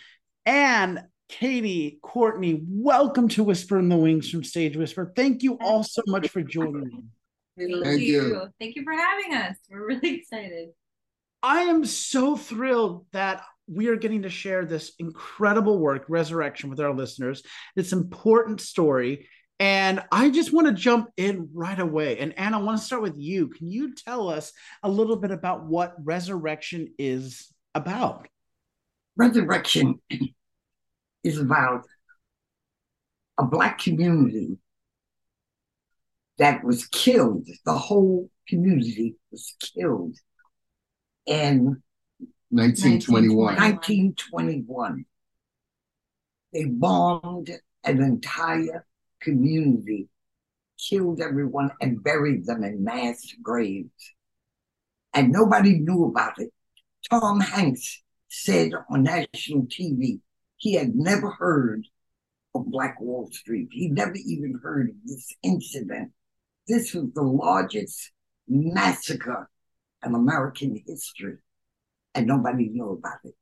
And 0.46 1.02
Katie, 1.28 1.98
Courtney, 2.02 2.62
welcome 2.66 3.28
to 3.28 3.44
Whisper 3.44 3.78
in 3.78 3.90
the 3.90 3.96
Wings 3.96 4.30
from 4.30 4.42
Stage 4.42 4.74
Whisper. 4.74 5.12
Thank 5.14 5.42
you 5.42 5.58
all 5.60 5.84
so 5.84 6.00
much 6.06 6.30
for 6.30 6.42
joining 6.42 6.88
me. 6.88 7.04
Thank, 7.58 7.84
Thank 7.84 8.00
you. 8.00 8.22
you. 8.22 8.48
Thank 8.58 8.76
you 8.76 8.84
for 8.84 8.92
having 8.92 9.34
us. 9.34 9.56
We're 9.70 9.86
really 9.86 10.14
excited. 10.18 10.70
I 11.42 11.62
am 11.62 11.84
so 11.84 12.36
thrilled 12.36 13.06
that 13.12 13.42
we 13.66 13.88
are 13.88 13.96
getting 13.96 14.22
to 14.22 14.30
share 14.30 14.64
this 14.64 14.92
incredible 14.98 15.78
work, 15.78 16.04
Resurrection, 16.08 16.70
with 16.70 16.80
our 16.80 16.94
listeners. 16.94 17.42
This 17.74 17.92
important 17.92 18.60
story. 18.60 19.28
And 19.58 20.02
I 20.10 20.30
just 20.30 20.52
want 20.52 20.66
to 20.66 20.72
jump 20.72 21.10
in 21.16 21.50
right 21.52 21.78
away. 21.78 22.18
And 22.18 22.36
Anna, 22.38 22.58
I 22.58 22.62
want 22.62 22.78
to 22.78 22.84
start 22.84 23.02
with 23.02 23.14
you. 23.16 23.48
Can 23.48 23.70
you 23.70 23.94
tell 23.94 24.28
us 24.28 24.52
a 24.82 24.88
little 24.88 25.16
bit 25.16 25.30
about 25.30 25.64
what 25.66 25.94
Resurrection 26.02 26.94
is 26.98 27.52
about? 27.74 28.28
Resurrection 29.16 30.00
is 31.22 31.38
about 31.38 31.84
a 33.38 33.44
Black 33.44 33.78
community 33.78 34.58
that 36.42 36.64
was 36.64 36.86
killed. 36.86 37.46
The 37.64 37.72
whole 37.72 38.28
community 38.48 39.14
was 39.30 39.54
killed 39.60 40.16
in 41.24 41.80
1921. 42.50 43.36
1921. 43.54 45.04
They 46.52 46.64
bombed 46.64 47.48
an 47.84 48.02
entire 48.02 48.84
community, 49.20 50.08
killed 50.90 51.20
everyone, 51.20 51.70
and 51.80 52.02
buried 52.02 52.44
them 52.44 52.64
in 52.64 52.82
mass 52.82 53.22
graves. 53.40 54.12
And 55.14 55.30
nobody 55.30 55.78
knew 55.78 56.06
about 56.06 56.40
it. 56.40 56.52
Tom 57.08 57.38
Hanks 57.38 58.02
said 58.28 58.72
on 58.90 59.04
national 59.04 59.66
TV 59.66 60.18
he 60.56 60.74
had 60.74 60.96
never 60.96 61.30
heard 61.30 61.86
of 62.52 62.66
Black 62.66 63.00
Wall 63.00 63.28
Street. 63.30 63.68
He 63.70 63.88
never 63.88 64.16
even 64.16 64.58
heard 64.60 64.88
of 64.88 64.96
this 65.04 65.32
incident 65.44 66.10
this 66.68 66.94
was 66.94 67.12
the 67.14 67.22
largest 67.22 68.12
massacre 68.48 69.48
in 70.04 70.14
American 70.14 70.80
history, 70.86 71.38
and 72.14 72.26
nobody 72.26 72.68
knew 72.68 72.90
about 72.90 73.18
it. 73.24 73.34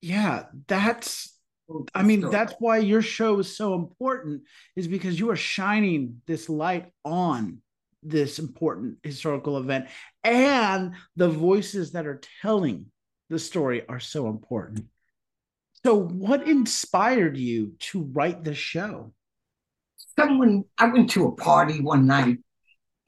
Yeah, 0.00 0.44
that's 0.66 1.36
I 1.94 2.02
mean, 2.02 2.30
that's 2.30 2.54
why 2.60 2.78
your 2.78 3.02
show 3.02 3.38
is 3.40 3.56
so 3.56 3.74
important, 3.74 4.42
is 4.76 4.86
because 4.86 5.18
you 5.18 5.30
are 5.30 5.36
shining 5.36 6.22
this 6.26 6.48
light 6.48 6.92
on 7.04 7.58
this 8.02 8.38
important 8.38 8.98
historical 9.02 9.58
event. 9.58 9.88
And 10.22 10.94
the 11.16 11.28
voices 11.28 11.92
that 11.92 12.06
are 12.06 12.20
telling 12.40 12.86
the 13.30 13.38
story 13.38 13.86
are 13.88 13.98
so 13.98 14.28
important. 14.28 14.86
So, 15.84 15.96
what 15.96 16.48
inspired 16.48 17.36
you 17.36 17.74
to 17.78 18.02
write 18.02 18.44
this 18.44 18.58
show? 18.58 19.12
Someone, 20.18 20.64
I 20.78 20.86
went 20.86 21.10
to 21.10 21.26
a 21.26 21.32
party 21.32 21.80
one 21.80 22.06
night 22.06 22.38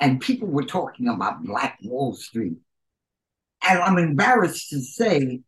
and 0.00 0.20
people 0.20 0.48
were 0.48 0.64
talking 0.64 1.08
about 1.08 1.42
Black 1.42 1.78
Wall 1.82 2.14
Street. 2.14 2.58
And 3.68 3.78
I'm 3.80 3.98
embarrassed 3.98 4.70
to 4.70 4.80
say 4.80 5.40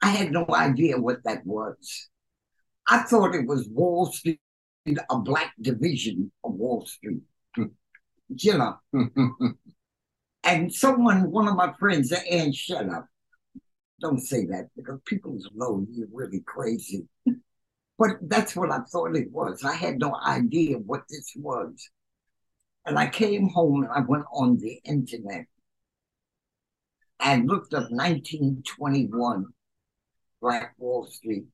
I 0.00 0.10
had 0.10 0.30
no 0.30 0.46
idea 0.50 0.98
what 0.98 1.24
that 1.24 1.44
was. 1.44 2.08
I 2.86 3.02
thought 3.02 3.34
it 3.34 3.46
was 3.46 3.68
Wall 3.68 4.06
Street, 4.12 4.40
a 4.86 5.18
black 5.18 5.52
division 5.60 6.30
of 6.44 6.54
Wall 6.54 6.86
Street. 6.86 7.20
you 8.28 8.58
know. 8.58 8.76
and 10.44 10.72
someone, 10.72 11.30
one 11.30 11.48
of 11.48 11.56
my 11.56 11.72
friends, 11.78 12.12
and 12.12 12.54
shut 12.54 12.88
up. 12.88 13.06
Don't 14.00 14.20
say 14.20 14.46
that 14.46 14.68
because 14.76 15.00
people 15.04 15.36
know 15.54 15.84
you're 15.90 16.06
really 16.12 16.40
crazy. 16.46 17.06
But 17.98 18.10
that's 18.22 18.54
what 18.54 18.70
I 18.70 18.78
thought 18.90 19.16
it 19.16 19.30
was. 19.32 19.64
I 19.64 19.74
had 19.74 19.98
no 19.98 20.14
idea 20.24 20.78
what 20.78 21.02
this 21.10 21.32
was. 21.36 21.90
And 22.86 22.98
I 22.98 23.08
came 23.08 23.48
home 23.48 23.82
and 23.82 23.92
I 23.92 24.00
went 24.00 24.24
on 24.32 24.56
the 24.58 24.80
internet 24.84 25.46
and 27.20 27.48
looked 27.48 27.74
up 27.74 27.90
1921 27.90 29.46
Black 30.40 30.74
Wall 30.78 31.06
Street. 31.06 31.46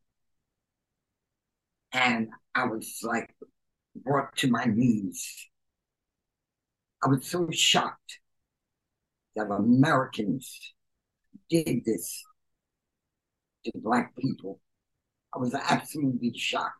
And 1.93 2.29
I 2.55 2.67
was 2.67 3.01
like 3.03 3.35
brought 3.97 4.37
to 4.37 4.51
my 4.51 4.65
knees. 4.67 5.49
I 7.03 7.09
was 7.09 7.27
so 7.27 7.49
shocked 7.51 8.19
that 9.35 9.51
Americans 9.51 10.75
did 11.49 11.85
this 11.85 12.23
to 13.65 13.73
Black 13.77 14.15
people. 14.17 14.61
I 15.35 15.39
was 15.39 15.55
absolutely 15.55 16.33
shocked 16.37 16.75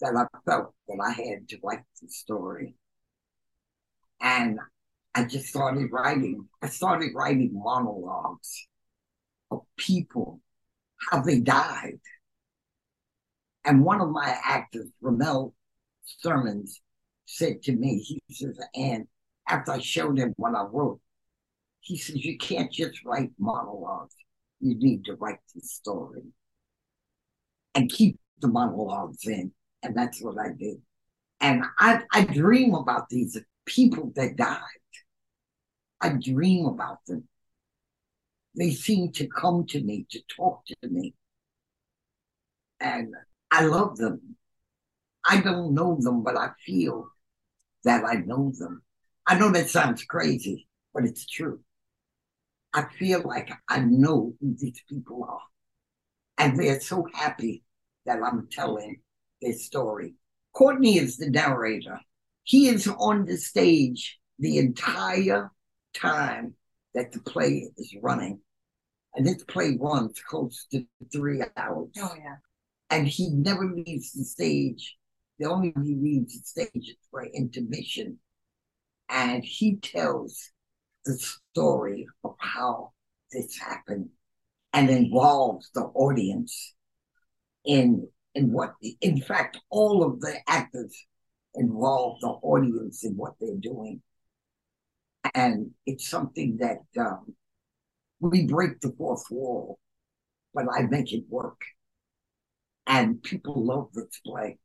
that 0.00 0.14
I 0.16 0.26
felt 0.44 0.74
that 0.88 0.98
I 1.02 1.12
had 1.12 1.48
to 1.48 1.58
write 1.62 1.80
the 2.02 2.08
story. 2.08 2.74
And 4.20 4.58
I 5.14 5.24
just 5.24 5.46
started 5.46 5.90
writing. 5.90 6.48
I 6.62 6.68
started 6.68 7.12
writing 7.14 7.52
monologues 7.54 8.66
of 9.50 9.62
people, 9.76 10.40
how 11.10 11.22
they 11.22 11.40
died. 11.40 12.00
And 13.64 13.84
one 13.84 14.00
of 14.00 14.10
my 14.10 14.36
actors, 14.44 14.90
Ramel 15.00 15.54
Sermons, 16.04 16.80
said 17.24 17.62
to 17.62 17.72
me, 17.72 17.98
he 17.98 18.22
says, 18.30 18.58
and 18.74 19.06
after 19.48 19.72
I 19.72 19.78
showed 19.78 20.18
him 20.18 20.34
what 20.36 20.54
I 20.54 20.64
wrote, 20.64 21.00
he 21.80 21.96
says, 21.96 22.16
you 22.16 22.36
can't 22.36 22.70
just 22.70 23.04
write 23.04 23.30
monologues. 23.38 24.14
You 24.60 24.74
need 24.78 25.06
to 25.06 25.14
write 25.14 25.38
the 25.54 25.62
story 25.62 26.24
and 27.74 27.90
keep 27.90 28.18
the 28.40 28.48
monologues 28.48 29.26
in. 29.26 29.52
And 29.82 29.96
that's 29.96 30.22
what 30.22 30.38
I 30.38 30.50
did. 30.58 30.76
And 31.40 31.64
I, 31.78 32.02
I 32.12 32.24
dream 32.24 32.74
about 32.74 33.08
these 33.08 33.38
people 33.66 34.12
that 34.16 34.36
died. 34.36 34.60
I 36.00 36.10
dream 36.10 36.66
about 36.66 37.04
them. 37.06 37.28
They 38.56 38.70
seem 38.70 39.12
to 39.12 39.26
come 39.26 39.66
to 39.68 39.82
me, 39.82 40.06
to 40.10 40.20
talk 40.34 40.64
to 40.66 40.88
me. 40.88 41.14
And 42.80 43.14
I 43.50 43.64
love 43.64 43.96
them. 43.96 44.36
I 45.26 45.40
don't 45.40 45.74
know 45.74 45.96
them, 46.00 46.22
but 46.22 46.36
I 46.36 46.50
feel 46.64 47.08
that 47.84 48.04
I 48.04 48.16
know 48.16 48.52
them. 48.58 48.82
I 49.26 49.38
know 49.38 49.50
that 49.52 49.70
sounds 49.70 50.04
crazy, 50.04 50.68
but 50.92 51.04
it's 51.04 51.26
true. 51.26 51.60
I 52.72 52.86
feel 52.98 53.22
like 53.22 53.50
I 53.68 53.80
know 53.80 54.34
who 54.40 54.54
these 54.58 54.82
people 54.88 55.24
are. 55.24 55.40
And 56.38 56.58
they're 56.58 56.80
so 56.80 57.06
happy 57.14 57.62
that 58.06 58.18
I'm 58.22 58.48
telling 58.50 59.00
this 59.40 59.64
story. 59.64 60.14
Courtney 60.52 60.98
is 60.98 61.16
the 61.16 61.30
narrator. 61.30 62.00
He 62.42 62.68
is 62.68 62.86
on 62.86 63.24
the 63.24 63.36
stage 63.36 64.18
the 64.38 64.58
entire 64.58 65.50
time 65.94 66.54
that 66.94 67.12
the 67.12 67.20
play 67.20 67.70
is 67.76 67.94
running. 68.02 68.40
And 69.14 69.26
this 69.26 69.44
play 69.44 69.76
runs 69.80 70.20
close 70.28 70.66
to 70.72 70.84
three 71.12 71.40
hours. 71.56 71.88
Oh, 71.98 72.14
yeah. 72.16 72.36
And 72.90 73.06
he 73.06 73.30
never 73.30 73.64
leaves 73.64 74.12
the 74.12 74.24
stage. 74.24 74.96
The 75.38 75.50
only 75.50 75.72
time 75.72 75.84
he 75.84 75.94
leaves 75.94 76.34
the 76.34 76.46
stage 76.46 76.88
is 76.88 76.96
for 77.10 77.24
intermission. 77.24 78.18
And 79.08 79.44
he 79.44 79.76
tells 79.76 80.50
the 81.04 81.18
story 81.52 82.06
of 82.24 82.34
how 82.38 82.92
this 83.30 83.58
happened 83.58 84.10
and 84.74 84.90
involves 84.90 85.70
the 85.74 85.80
audience 85.82 86.74
in 87.64 88.06
in 88.34 88.52
what 88.52 88.74
the 88.82 88.96
in 89.00 89.20
fact 89.22 89.58
all 89.70 90.04
of 90.04 90.20
the 90.20 90.36
actors 90.46 90.94
involve 91.54 92.20
the 92.20 92.28
audience 92.28 93.04
in 93.04 93.12
what 93.16 93.32
they're 93.40 93.56
doing 93.56 94.02
and 95.34 95.70
it's 95.86 96.10
something 96.10 96.58
that 96.58 96.82
um, 97.00 97.34
we 98.20 98.46
break 98.46 98.80
the 98.80 98.92
fourth 98.98 99.24
wall 99.30 99.78
but 100.54 100.66
I 100.72 100.82
make 100.82 101.12
it 101.12 101.24
work. 101.28 101.60
And 102.86 103.22
people 103.22 103.66
love 103.66 103.88
this 103.92 104.20
play. 104.24 104.58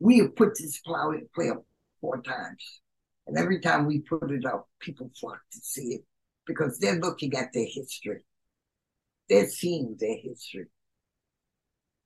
We 0.00 0.18
have 0.18 0.34
put 0.34 0.58
this 0.58 0.80
play 0.80 1.50
up 1.50 1.64
four 2.00 2.20
times. 2.22 2.80
And 3.26 3.38
every 3.38 3.60
time 3.60 3.86
we 3.86 4.00
put 4.00 4.32
it 4.32 4.44
up, 4.44 4.68
people 4.80 5.10
flock 5.18 5.38
to 5.52 5.58
see 5.62 5.94
it 5.94 6.00
because 6.46 6.78
they're 6.78 6.98
looking 6.98 7.34
at 7.34 7.52
their 7.54 7.66
history. 7.68 8.24
They're 9.28 9.48
seeing 9.48 9.96
their 9.98 10.16
history. 10.16 10.66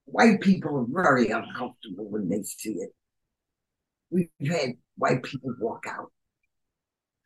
White 0.05 0.41
people 0.41 0.77
are 0.79 1.03
very 1.03 1.31
uncomfortable 1.31 2.09
when 2.09 2.29
they 2.29 2.43
see 2.43 2.75
it. 2.75 2.91
We've 4.11 4.29
had 4.49 4.75
white 4.97 5.23
people 5.25 5.55
walk 5.59 5.85
out 5.89 6.13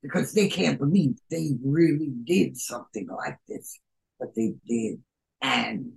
because 0.02 0.32
they 0.32 0.48
can't 0.48 0.78
believe 0.78 1.16
they 1.31 1.50
really 1.62 2.10
did 2.25 2.56
something 2.56 3.06
like 3.06 3.37
this, 3.48 3.78
but 4.19 4.34
they 4.34 4.54
did. 4.66 5.00
And 5.42 5.92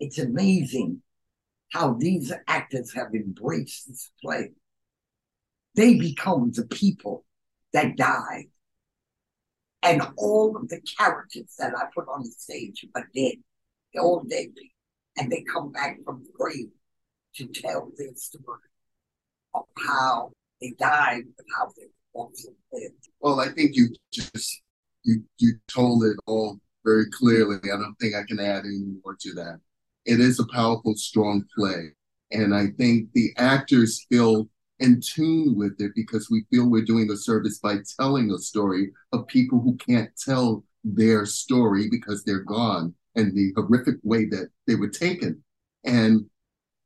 it's 0.00 0.18
amazing 0.18 1.02
how 1.72 1.94
these 1.94 2.32
actors 2.46 2.92
have 2.94 3.14
embraced 3.14 3.88
this 3.88 4.10
play. 4.22 4.50
They 5.74 5.94
become 5.94 6.50
the 6.52 6.66
people 6.66 7.24
that 7.72 7.96
died. 7.96 8.46
And 9.82 10.02
all 10.16 10.56
of 10.56 10.68
the 10.68 10.80
characters 10.98 11.54
that 11.58 11.72
I 11.76 11.84
put 11.94 12.08
on 12.08 12.22
the 12.22 12.30
stage 12.30 12.84
are 12.94 13.08
dead. 13.14 13.36
They're 13.92 14.02
all 14.02 14.24
dead. 14.28 14.48
And 15.16 15.30
they 15.30 15.42
come 15.42 15.72
back 15.72 15.98
from 16.04 16.24
the 16.24 16.32
grave 16.36 16.68
to 17.36 17.46
tell 17.46 17.90
their 17.96 18.14
story 18.14 18.58
of 19.54 19.64
how 19.86 20.32
they 20.60 20.74
died 20.78 21.22
and 21.22 21.46
how 21.56 21.68
they 21.76 21.86
also 22.12 22.48
lived. 22.72 23.08
Well, 23.20 23.40
I 23.40 23.48
think 23.48 23.76
you 23.76 23.94
just 24.12 24.62
you 25.04 25.22
you 25.38 25.54
told 25.68 26.04
it 26.04 26.16
all 26.26 26.58
very 26.84 27.06
clearly. 27.10 27.58
I 27.64 27.76
don't 27.76 27.96
think 28.00 28.14
I 28.14 28.22
can 28.26 28.40
add 28.40 28.64
any 28.64 28.84
more 29.04 29.16
to 29.20 29.34
that. 29.34 29.60
It 30.04 30.20
is 30.20 30.40
a 30.40 30.46
powerful, 30.52 30.94
strong 30.96 31.44
play. 31.56 31.92
And 32.30 32.54
I 32.54 32.68
think 32.78 33.08
the 33.12 33.32
actors 33.36 34.06
feel 34.10 34.48
in 34.80 35.00
tune 35.00 35.56
with 35.56 35.80
it 35.80 35.92
because 35.94 36.28
we 36.30 36.44
feel 36.50 36.68
we're 36.68 36.84
doing 36.84 37.10
a 37.10 37.16
service 37.16 37.58
by 37.58 37.76
telling 37.98 38.30
a 38.30 38.38
story 38.38 38.92
of 39.12 39.26
people 39.26 39.60
who 39.60 39.76
can't 39.76 40.10
tell 40.16 40.64
their 40.84 41.26
story 41.26 41.88
because 41.90 42.24
they're 42.24 42.44
gone 42.44 42.94
and 43.16 43.34
the 43.34 43.52
horrific 43.56 43.96
way 44.02 44.24
that 44.26 44.48
they 44.66 44.74
were 44.74 44.88
taken. 44.88 45.42
And 45.84 46.26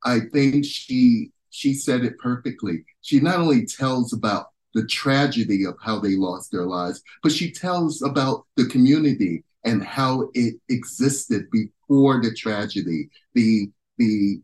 I 0.04 0.20
think 0.32 0.64
she 0.64 1.30
she 1.50 1.74
said 1.74 2.04
it 2.04 2.18
perfectly. 2.18 2.84
She 3.02 3.20
not 3.20 3.38
only 3.38 3.66
tells 3.66 4.12
about 4.12 4.46
the 4.74 4.86
tragedy 4.86 5.64
of 5.64 5.76
how 5.82 5.98
they 5.98 6.16
lost 6.16 6.50
their 6.50 6.64
lives, 6.64 7.02
but 7.22 7.30
she 7.30 7.52
tells 7.52 8.00
about 8.00 8.46
the 8.56 8.64
community 8.66 9.44
and 9.64 9.84
how 9.84 10.30
it 10.32 10.54
existed 10.70 11.44
before 11.50 12.22
the 12.22 12.34
tragedy. 12.34 13.10
The 13.34 13.70
the 13.98 14.40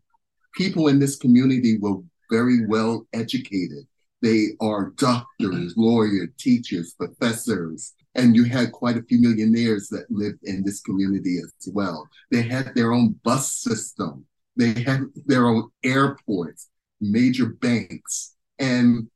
people 0.55 0.89
in 0.89 0.99
this 0.99 1.17
community 1.17 1.79
were 1.79 1.99
very 2.31 2.67
well 2.67 3.07
educated. 3.13 3.87
They 4.21 4.49
are 4.61 4.93
doctors, 4.97 5.75
mm-hmm. 5.75 5.81
lawyers, 5.81 6.29
teachers, 6.39 6.95
professors, 6.95 7.95
and 8.15 8.35
you 8.35 8.45
had 8.45 8.73
quite 8.73 8.97
a 8.97 9.03
few 9.03 9.21
millionaires 9.21 9.89
that 9.89 10.11
lived 10.11 10.41
in 10.43 10.65
this 10.65 10.81
community 10.81 11.39
as 11.39 11.69
well. 11.73 12.09
They 12.33 12.43
had 12.43 12.75
their 12.75 12.93
own 12.93 13.15
bus 13.23 13.53
system. 13.53 14.25
They 14.57 14.83
had 14.83 15.05
their 15.27 15.47
own 15.47 15.69
airports, 15.85 16.69
major 17.01 17.47
banks, 17.47 18.35
and 18.59 19.09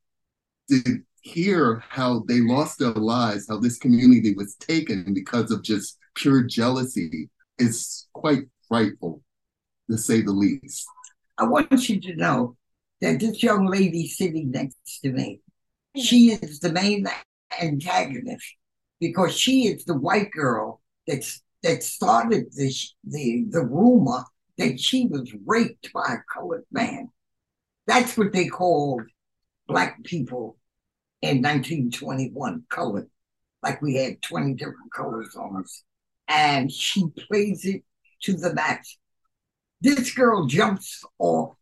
to 0.70 1.00
hear 1.22 1.82
how 1.88 2.24
they 2.28 2.40
lost 2.40 2.78
their 2.78 2.90
lives, 2.90 3.46
how 3.48 3.58
this 3.58 3.78
community 3.78 4.34
was 4.34 4.54
taken 4.56 5.12
because 5.14 5.50
of 5.50 5.62
just 5.62 5.98
pure 6.14 6.42
jealousy 6.44 7.28
is 7.58 8.06
quite 8.12 8.44
frightful, 8.68 9.22
to 9.90 9.98
say 9.98 10.22
the 10.22 10.32
least. 10.32 10.86
I 11.38 11.44
want 11.44 11.88
you 11.88 12.00
to 12.00 12.16
know 12.16 12.56
that 13.02 13.20
this 13.20 13.42
young 13.42 13.66
lady 13.66 14.06
sitting 14.06 14.50
next 14.50 15.00
to 15.02 15.12
me, 15.12 15.40
mm-hmm. 15.94 16.00
she 16.00 16.32
is 16.32 16.60
the 16.60 16.72
main 16.72 17.06
antagonist 17.60 18.56
because 19.00 19.36
she 19.36 19.66
is 19.66 19.84
the 19.84 19.98
white 19.98 20.30
girl 20.30 20.80
that's 21.06 21.42
that 21.62 21.82
started 21.82 22.46
the 22.54 22.74
the 23.04 23.44
the 23.50 23.64
rumor 23.64 24.24
that 24.56 24.80
she 24.80 25.06
was 25.06 25.30
raped 25.44 25.92
by 25.92 26.14
a 26.14 26.32
colored 26.32 26.64
man. 26.70 27.08
That's 27.86 28.16
what 28.16 28.32
they 28.32 28.46
called 28.46 29.02
black 29.66 30.02
people 30.04 30.56
in 31.20 31.42
1921, 31.42 32.64
colored, 32.68 33.08
like 33.62 33.80
we 33.82 33.96
had 33.96 34.22
20 34.22 34.54
different 34.54 34.92
colors 34.94 35.34
on 35.36 35.62
us. 35.62 35.82
And 36.28 36.70
she 36.70 37.06
plays 37.28 37.64
it 37.64 37.82
to 38.22 38.34
the 38.34 38.54
max. 38.54 38.98
This 39.80 40.12
girl 40.14 40.46
jumps 40.46 41.02
off 41.18 41.56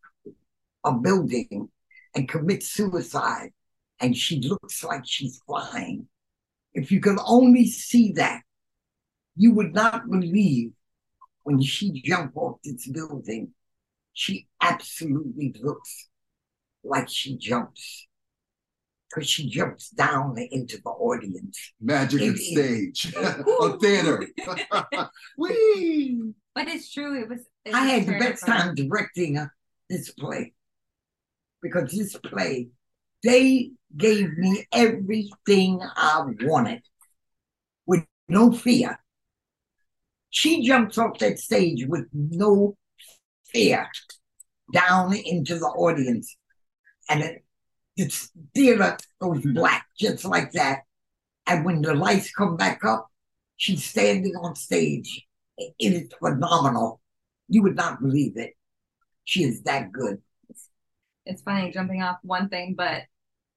a 0.85 0.93
building 0.93 1.69
and 2.15 2.29
commits 2.29 2.71
suicide, 2.71 3.51
and 4.01 4.17
she 4.17 4.41
looks 4.41 4.83
like 4.83 5.03
she's 5.05 5.41
flying. 5.47 6.09
If 6.75 6.91
you 6.93 7.01
could 7.01 7.19
only 7.25 7.67
see 7.67 8.13
that, 8.13 8.43
you 9.37 9.53
would 9.55 9.75
not 9.75 10.09
believe 10.09 10.73
when 11.45 11.61
she 11.61 12.03
jumped 12.03 12.37
off 12.37 12.59
this 12.65 12.87
building. 12.89 13.53
She 14.13 14.49
absolutely 14.61 15.55
looks 15.63 16.09
like 16.83 17.09
she 17.09 17.37
jumps 17.37 18.07
because 19.09 19.29
she 19.29 19.49
jumps 19.49 19.91
down 19.91 20.37
into 20.51 20.79
the 20.83 20.91
audience. 20.91 21.73
Magic 21.81 22.23
of 22.23 22.39
stage, 22.39 23.15
a 23.17 23.79
theater. 23.81 24.27
Whee! 25.39 26.33
But 26.55 26.69
it's 26.69 26.93
true. 26.93 27.21
It 27.21 27.29
was. 27.29 27.41
It 27.65 27.75
I 27.75 27.87
had 27.87 28.07
the 28.07 28.19
best 28.19 28.47
time 28.47 28.75
directing 28.75 29.39
uh, 29.39 29.49
this 29.89 30.11
play 30.11 30.55
because 31.63 31.93
this 31.93 32.17
play, 32.17 32.69
they 33.23 33.71
gave 33.97 34.37
me 34.37 34.67
everything 34.73 35.81
I 35.97 36.25
wanted 36.43 36.83
with 37.87 38.05
no 38.29 38.53
fear. 38.53 38.99
She 40.31 40.63
jumps 40.67 40.97
off 40.97 41.19
that 41.19 41.39
stage 41.39 41.87
with 41.87 42.07
no 42.13 42.77
fear 43.47 43.89
down 44.73 45.15
into 45.15 45.59
the 45.59 45.67
audience. 45.67 46.37
And 47.09 47.23
it, 47.23 47.45
the 47.97 48.09
theater 48.55 48.97
goes 49.21 49.43
black 49.43 49.87
just 49.99 50.25
like 50.25 50.53
that. 50.53 50.81
And 51.47 51.65
when 51.65 51.83
the 51.83 51.95
lights 51.95 52.31
come 52.33 52.57
back 52.57 52.85
up, 52.85 53.09
she's 53.57 53.85
standing 53.85 54.37
on 54.37 54.55
stage. 54.55 55.27
It 55.59 55.75
is 55.79 56.11
phenomenal. 56.19 57.01
You 57.49 57.63
would 57.65 57.75
not 57.77 58.01
believe 58.01 58.37
it. 58.37 58.55
She 59.25 59.43
is 59.43 59.63
that 59.63 59.91
good 59.91 60.23
it's 61.27 61.43
funny 61.43 61.71
jumping 61.71 62.03
off 62.03 62.19
one 62.23 62.49
thing, 62.49 62.75
but 62.77 63.03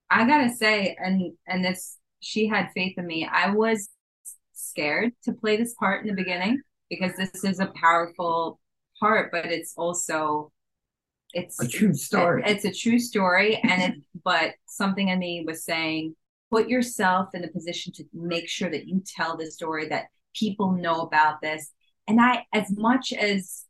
I 0.09 0.27
gotta 0.27 0.53
say, 0.53 0.95
and 0.99 1.33
and 1.47 1.63
this 1.63 1.97
she 2.19 2.47
had 2.47 2.69
faith 2.73 2.97
in 2.97 3.05
me. 3.05 3.27
I 3.29 3.51
was 3.51 3.89
scared 4.53 5.13
to 5.23 5.33
play 5.33 5.57
this 5.57 5.73
part 5.73 6.01
in 6.01 6.07
the 6.07 6.15
beginning 6.15 6.61
because 6.89 7.15
this 7.15 7.43
is 7.43 7.59
a 7.59 7.71
powerful 7.75 8.59
part, 8.99 9.31
but 9.31 9.45
it's 9.45 9.73
also 9.77 10.51
it's 11.33 11.59
a 11.59 11.67
true 11.67 11.93
story. 11.93 12.43
It, 12.45 12.51
it's 12.51 12.65
a 12.65 12.73
true 12.73 12.99
story, 12.99 13.59
and 13.63 13.81
it 13.81 13.95
but 14.23 14.53
something 14.67 15.09
in 15.09 15.19
me 15.19 15.43
was 15.45 15.65
saying, 15.65 16.15
put 16.51 16.69
yourself 16.69 17.29
in 17.33 17.41
the 17.41 17.47
position 17.47 17.91
to 17.93 18.03
make 18.13 18.47
sure 18.47 18.69
that 18.69 18.87
you 18.87 19.01
tell 19.05 19.35
the 19.35 19.49
story 19.49 19.89
that 19.89 20.05
people 20.35 20.71
know 20.71 21.01
about 21.01 21.41
this. 21.41 21.71
And 22.07 22.21
I, 22.21 22.45
as 22.53 22.67
much 22.77 23.11
as 23.13 23.65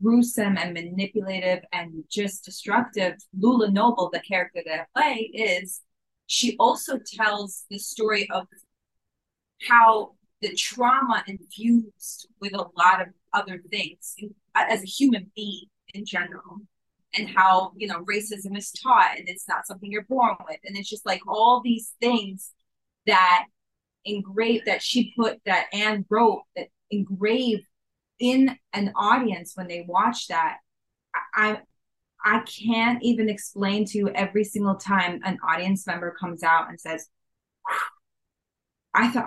gruesome 0.00 0.56
and 0.56 0.74
manipulative 0.74 1.64
and 1.72 2.04
just 2.10 2.44
destructive 2.44 3.14
Lula 3.38 3.70
Noble, 3.70 4.10
the 4.12 4.20
character 4.20 4.62
that 4.66 4.86
I 4.94 5.00
play, 5.00 5.30
is 5.34 5.80
she 6.26 6.56
also 6.58 6.98
tells 6.98 7.64
the 7.70 7.78
story 7.78 8.28
of 8.30 8.46
how 9.68 10.12
the 10.40 10.54
trauma 10.54 11.22
infused 11.26 12.28
with 12.40 12.52
a 12.54 12.66
lot 12.76 13.00
of 13.00 13.08
other 13.32 13.62
things 13.70 14.14
as 14.54 14.82
a 14.82 14.86
human 14.86 15.30
being 15.36 15.66
in 15.94 16.04
general 16.04 16.58
and 17.16 17.28
how 17.28 17.72
you 17.76 17.86
know 17.86 18.02
racism 18.04 18.56
is 18.56 18.72
taught 18.72 19.18
and 19.18 19.28
it's 19.28 19.46
not 19.48 19.66
something 19.66 19.90
you're 19.90 20.04
born 20.04 20.34
with. 20.48 20.58
And 20.64 20.76
it's 20.76 20.88
just 20.88 21.06
like 21.06 21.20
all 21.26 21.60
these 21.62 21.92
things 22.00 22.52
that 23.06 23.46
engrave 24.04 24.64
that 24.66 24.82
she 24.82 25.12
put 25.16 25.40
that 25.46 25.66
Anne 25.72 26.04
wrote 26.10 26.42
that 26.56 26.68
engrave 26.90 27.60
in 28.22 28.56
an 28.72 28.92
audience 28.94 29.52
when 29.56 29.66
they 29.66 29.84
watch 29.88 30.28
that 30.28 30.58
i 31.34 31.58
i 32.24 32.40
can't 32.40 33.02
even 33.02 33.28
explain 33.28 33.84
to 33.84 33.98
you 33.98 34.08
every 34.10 34.44
single 34.44 34.76
time 34.76 35.20
an 35.24 35.36
audience 35.46 35.86
member 35.86 36.14
comes 36.18 36.44
out 36.44 36.68
and 36.68 36.80
says 36.80 37.08
i 38.94 39.10
thought 39.10 39.26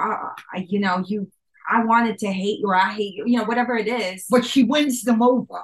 uh, 0.56 0.60
you 0.66 0.80
know 0.80 1.04
you 1.06 1.30
i 1.70 1.84
wanted 1.84 2.18
to 2.18 2.32
hate 2.32 2.60
you 2.60 2.68
or 2.68 2.76
i 2.76 2.94
hate 2.94 3.14
you 3.14 3.26
you 3.28 3.38
know 3.38 3.44
whatever 3.44 3.76
it 3.76 3.88
is. 3.88 4.26
But 4.30 4.46
she 4.46 4.64
wins 4.64 5.04
them 5.04 5.22
over. 5.22 5.64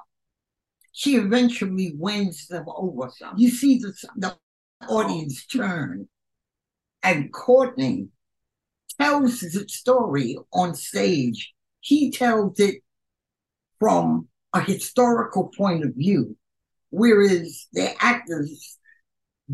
She 0.92 1.16
eventually 1.16 1.94
wins 1.96 2.48
them 2.48 2.66
over. 2.68 3.10
You 3.38 3.50
see 3.50 3.80
the, 3.80 3.94
the 4.18 4.36
audience 4.90 5.46
turn. 5.46 6.10
And 7.02 7.32
courtney 7.32 8.10
tells 9.00 9.40
the 9.40 9.66
story 9.68 10.38
on 10.54 10.76
stage. 10.76 11.54
He 11.80 12.12
tells 12.12 12.60
it 12.60 12.84
from 13.82 14.28
a 14.54 14.62
historical 14.62 15.52
point 15.58 15.84
of 15.84 15.96
view, 15.96 16.38
whereas 16.92 17.68
the 17.74 17.92
actors 18.00 18.78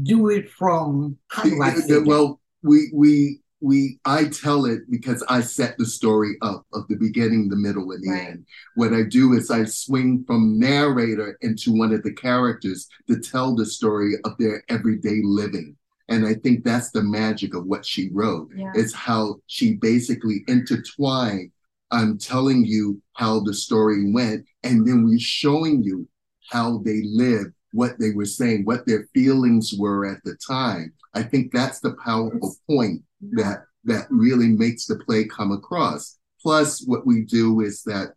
do 0.03 0.29
it 0.29 0.49
from 0.51 1.17
how 1.29 1.43
do 1.43 1.61
I 1.61 1.73
say 1.75 1.99
well, 1.99 2.41
we 2.61 2.91
we 2.93 3.39
we 3.61 3.99
I 4.03 4.25
tell 4.25 4.65
it 4.65 4.81
because 4.91 5.23
I 5.29 5.39
set 5.41 5.77
the 5.77 5.85
story 5.85 6.35
up 6.41 6.65
of 6.73 6.87
the 6.89 6.97
beginning, 6.97 7.47
the 7.47 7.55
middle, 7.55 7.89
and 7.93 8.03
the 8.03 8.09
Right. 8.11 8.27
end. 8.27 8.45
What 8.75 8.93
I 8.93 9.03
do 9.03 9.33
is 9.33 9.49
I 9.49 9.63
swing 9.63 10.25
from 10.27 10.59
narrator 10.59 11.37
into 11.41 11.71
one 11.71 11.93
of 11.93 12.03
the 12.03 12.13
characters 12.13 12.87
to 13.07 13.19
tell 13.19 13.55
the 13.55 13.65
story 13.65 14.15
of 14.25 14.37
their 14.37 14.61
everyday 14.67 15.21
living. 15.23 15.77
And 16.09 16.25
I 16.27 16.35
think 16.35 16.63
that's 16.63 16.91
the 16.91 17.03
magic 17.03 17.55
of 17.55 17.65
what 17.65 17.85
she 17.85 18.09
wrote. 18.11 18.49
Yeah. 18.55 18.73
Is 18.75 18.93
how 18.93 19.41
she 19.47 19.75
basically 19.75 20.43
intertwined 20.47 21.51
um 21.91 22.17
telling 22.17 22.65
you 22.65 23.01
how 23.13 23.39
the 23.39 23.53
story 23.53 24.11
went, 24.11 24.45
and 24.63 24.87
then 24.87 25.05
we're 25.05 25.19
showing 25.19 25.83
you 25.83 26.07
how 26.49 26.79
they 26.79 27.01
lived, 27.03 27.53
what 27.71 27.99
they 27.99 28.11
were 28.11 28.25
saying, 28.25 28.65
what 28.65 28.85
their 28.85 29.07
feelings 29.13 29.73
were 29.77 30.05
at 30.05 30.23
the 30.23 30.37
time. 30.47 30.93
I 31.13 31.23
think 31.23 31.51
that's 31.51 31.79
the 31.79 31.95
powerful 32.03 32.55
point 32.69 33.01
that 33.31 33.63
that 33.85 34.07
really 34.09 34.49
makes 34.49 34.85
the 34.85 34.97
play 34.97 35.25
come 35.25 35.51
across. 35.51 36.17
Plus, 36.41 36.83
what 36.85 37.07
we 37.07 37.21
do 37.23 37.61
is 37.61 37.83
that 37.83 38.13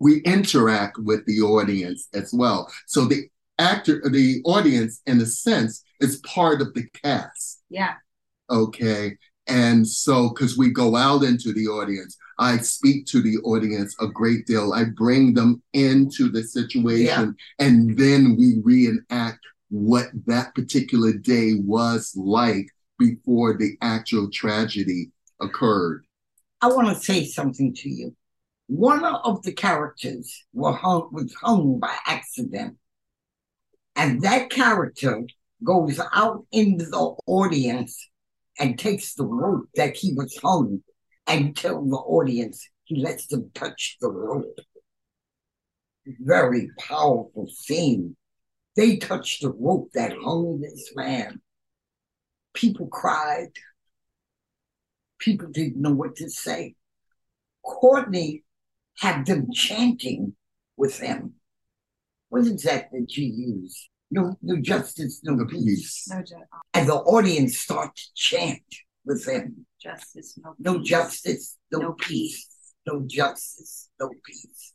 we 0.00 0.18
interact 0.22 0.98
with 0.98 1.24
the 1.26 1.40
audience 1.40 2.08
as 2.14 2.32
well. 2.32 2.70
So 2.86 3.04
the 3.04 3.28
actor, 3.58 4.02
the 4.10 4.40
audience, 4.44 5.00
in 5.06 5.20
a 5.20 5.26
sense, 5.26 5.82
is 6.00 6.18
part 6.18 6.60
of 6.60 6.74
the 6.74 6.88
cast. 7.02 7.62
Yeah. 7.68 7.94
Okay. 8.50 9.16
And 9.46 9.86
so, 9.86 10.28
because 10.28 10.58
we 10.58 10.70
go 10.70 10.94
out 10.94 11.22
into 11.22 11.52
the 11.52 11.66
audience, 11.68 12.16
I 12.38 12.58
speak 12.58 13.06
to 13.06 13.20
the 13.20 13.38
audience 13.38 13.96
a 14.00 14.06
great 14.06 14.46
deal. 14.46 14.72
I 14.72 14.84
bring 14.84 15.34
them 15.34 15.62
into 15.72 16.28
the 16.28 16.44
situation, 16.44 17.36
and 17.58 17.98
then 17.98 18.36
we 18.36 18.60
reenact 18.62 19.40
what 19.70 20.06
that 20.26 20.54
particular 20.54 21.12
day 21.12 21.54
was 21.58 22.12
like 22.16 22.68
before 22.98 23.56
the 23.56 23.76
actual 23.80 24.30
tragedy 24.30 25.10
occurred. 25.40 26.04
I 26.60 26.68
want 26.68 26.88
to 26.88 27.02
say 27.02 27.24
something 27.24 27.74
to 27.74 27.88
you. 27.88 28.16
One 28.66 29.04
of 29.04 29.42
the 29.42 29.52
characters 29.52 30.44
were 30.52 30.72
hung, 30.72 31.08
was 31.12 31.34
hung 31.34 31.78
by 31.78 31.94
accident. 32.06 32.76
And 33.96 34.22
that 34.22 34.50
character 34.50 35.22
goes 35.64 36.00
out 36.12 36.44
into 36.52 36.86
the 36.86 37.14
audience 37.26 38.08
and 38.58 38.78
takes 38.78 39.14
the 39.14 39.24
rope 39.24 39.68
that 39.74 39.96
he 39.96 40.12
was 40.14 40.36
hung 40.42 40.82
and 41.28 41.56
tells 41.56 41.88
the 41.90 41.96
audience 41.96 42.68
he 42.84 42.96
lets 43.02 43.26
them 43.26 43.50
touch 43.54 43.96
the 44.00 44.08
rope. 44.10 44.58
Very 46.20 46.70
powerful 46.78 47.46
scene. 47.52 48.16
They 48.76 48.96
touched 48.96 49.42
the 49.42 49.50
rope 49.52 49.90
that 49.94 50.12
hung 50.12 50.60
this 50.60 50.92
man. 50.96 51.40
People 52.54 52.86
cried. 52.86 53.50
People 55.18 55.48
didn't 55.48 55.80
know 55.82 55.92
what 55.92 56.16
to 56.16 56.30
say. 56.30 56.74
Courtney 57.62 58.44
had 58.98 59.26
them 59.26 59.48
chanting 59.52 60.34
with 60.76 60.98
him. 60.98 61.34
What 62.30 62.42
is 62.46 62.62
that 62.62 62.90
that 62.92 63.16
you 63.16 63.26
use? 63.26 63.88
No, 64.10 64.36
no 64.42 64.56
justice, 64.60 65.20
no 65.24 65.36
The 65.36 65.44
peace. 65.44 65.64
peace. 65.64 66.08
No 66.10 66.22
ju- 66.22 66.44
And 66.72 66.88
the 66.88 66.94
audience 66.94 67.58
start 67.58 67.94
to 67.96 68.02
chant 68.14 68.62
with 69.08 69.26
him. 69.26 69.66
justice, 69.82 70.38
no, 70.42 70.54
No 70.58 70.78
peace. 70.78 70.88
justice, 70.88 71.56
no, 71.72 71.78
No 71.80 71.92
peace. 71.94 72.46
No 72.86 73.02
justice, 73.06 73.90
no 74.00 74.08
peace. 74.24 74.74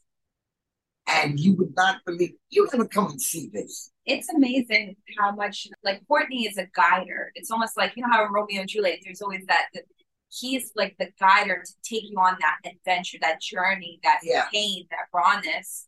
And 1.08 1.40
you 1.40 1.56
would 1.56 1.74
not 1.76 1.98
believe 2.06 2.32
you 2.50 2.68
gotta 2.72 2.88
come 2.88 3.12
and 3.12 3.22
see 3.22 3.50
this. 3.54 3.92
It's 4.06 4.30
amazing 4.30 4.96
how 5.18 5.32
much 5.32 5.68
like 5.84 6.02
Courtney 6.08 6.46
is 6.46 6.58
a 6.58 6.68
guider. 6.76 7.32
It's 7.36 7.52
almost 7.52 7.78
like 7.78 7.94
you 7.96 8.04
know 8.04 8.10
how 8.12 8.26
Romeo 8.26 8.62
and 8.62 8.70
Juliet, 8.70 9.00
there's 9.04 9.22
always 9.22 9.46
that, 9.48 9.66
that 9.74 9.84
he's 10.30 10.72
like 10.76 10.96
the 11.00 11.10
guider 11.20 11.64
to 11.66 11.74
take 11.84 12.04
you 12.10 12.18
on 12.18 12.38
that 12.40 12.58
adventure, 12.72 13.18
that 13.22 13.42
journey, 13.42 14.00
that 14.04 14.20
Yeah. 14.24 14.48
pain, 14.52 14.86
that 14.92 15.08
rawness. 15.14 15.88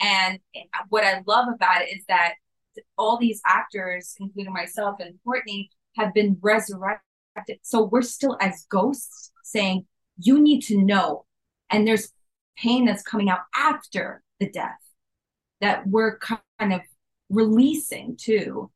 And 0.00 0.38
what 0.88 1.04
I 1.04 1.22
love 1.26 1.48
about 1.54 1.82
it 1.82 1.90
is 1.96 2.04
that 2.08 2.34
all 2.98 3.18
these 3.18 3.40
actors, 3.46 4.14
including 4.18 4.52
myself 4.52 4.96
and 5.00 5.14
Courtney, 5.24 5.70
have 5.96 6.12
been 6.14 6.38
resurrected. 6.40 7.04
So 7.62 7.84
we're 7.84 8.02
still 8.02 8.36
as 8.40 8.66
ghosts 8.68 9.30
saying, 9.42 9.86
you 10.18 10.40
need 10.40 10.62
to 10.62 10.82
know. 10.82 11.24
And 11.70 11.86
there's 11.86 12.10
pain 12.56 12.84
that's 12.84 13.02
coming 13.02 13.30
out 13.30 13.40
after 13.56 14.22
the 14.40 14.50
death 14.50 14.78
that 15.60 15.86
we're 15.86 16.18
kind 16.18 16.72
of 16.72 16.80
releasing 17.30 18.16
too. 18.16 18.70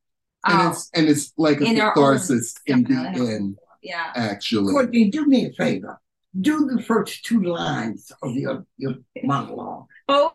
And 0.45 0.61
Um, 0.61 0.71
it's 0.71 0.89
and 0.93 1.09
it's 1.09 1.33
like 1.37 1.59
a 1.61 1.65
in 1.65 1.75
catharsis 1.75 2.55
in 2.65 2.83
the 2.83 2.93
style, 2.93 3.15
in 3.15 3.21
our- 3.21 3.31
end, 3.35 3.57
yeah. 3.81 4.11
actually. 4.15 4.71
Courtney, 4.71 5.09
do 5.09 5.25
me 5.25 5.47
a 5.47 5.51
favor. 5.53 5.99
Do 6.39 6.69
the 6.73 6.81
first 6.81 7.25
two 7.25 7.41
lines 7.41 8.11
of 8.21 8.33
your, 8.35 8.65
your 8.77 8.95
monologue. 9.23 9.87
Oh, 10.07 10.33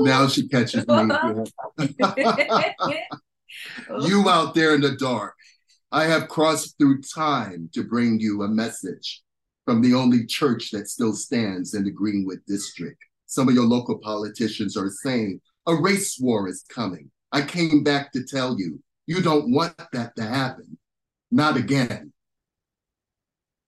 Now 0.00 0.28
she 0.28 0.48
catches 0.48 0.86
me. 0.86 0.94
you 4.06 4.28
out 4.28 4.54
there 4.54 4.74
in 4.74 4.80
the 4.80 4.96
dark. 4.96 5.34
I 5.92 6.04
have 6.04 6.28
crossed 6.28 6.78
through 6.78 7.02
time 7.02 7.68
to 7.74 7.84
bring 7.84 8.18
you 8.18 8.42
a 8.42 8.48
message 8.48 9.22
from 9.66 9.82
the 9.82 9.92
only 9.92 10.24
church 10.24 10.70
that 10.70 10.88
still 10.88 11.12
stands 11.12 11.74
in 11.74 11.84
the 11.84 11.90
Greenwood 11.90 12.40
district. 12.48 12.98
Some 13.26 13.46
of 13.46 13.54
your 13.54 13.66
local 13.66 13.98
politicians 13.98 14.74
are 14.74 14.88
saying 14.88 15.42
a 15.66 15.74
race 15.74 16.18
war 16.18 16.48
is 16.48 16.64
coming. 16.70 17.10
I 17.30 17.42
came 17.42 17.84
back 17.84 18.10
to 18.12 18.24
tell 18.24 18.58
you, 18.58 18.82
you 19.06 19.20
don't 19.20 19.52
want 19.52 19.74
that 19.92 20.16
to 20.16 20.22
happen. 20.22 20.78
Not 21.30 21.58
again. 21.58 22.12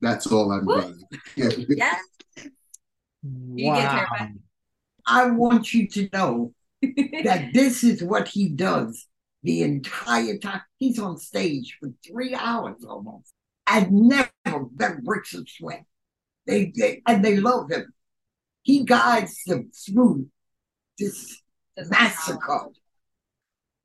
That's 0.01 0.27
all 0.27 0.51
I'm 0.51 0.65
Woo. 0.65 0.81
doing. 0.81 1.03
Yeah. 1.37 1.51
yeah. 1.69 1.99
Wow. 3.23 4.07
I 5.07 5.31
want 5.31 5.75
you 5.75 5.87
to 5.89 6.09
know 6.13 6.55
that 6.89 7.51
this 7.53 7.85
is 7.85 8.03
what 8.03 8.29
he 8.29 8.49
does 8.49 9.07
the 9.45 9.63
entire 9.63 10.39
time. 10.39 10.63
He's 10.79 10.99
on 10.99 11.19
stage 11.19 11.77
for 11.81 11.91
three 12.07 12.35
hours 12.35 12.85
almost. 12.85 13.33
And 13.67 13.93
never 13.93 14.31
that 14.77 15.05
breaks 15.05 15.35
a 15.35 15.45
sweat. 15.47 15.85
They, 16.47 16.73
they 16.77 17.03
and 17.07 17.25
they 17.25 17.37
love 17.37 17.71
him. 17.71 17.93
He 18.63 18.85
guides 18.85 19.43
them 19.47 19.71
through 19.73 20.27
this 20.99 21.41
massacre. 21.89 22.69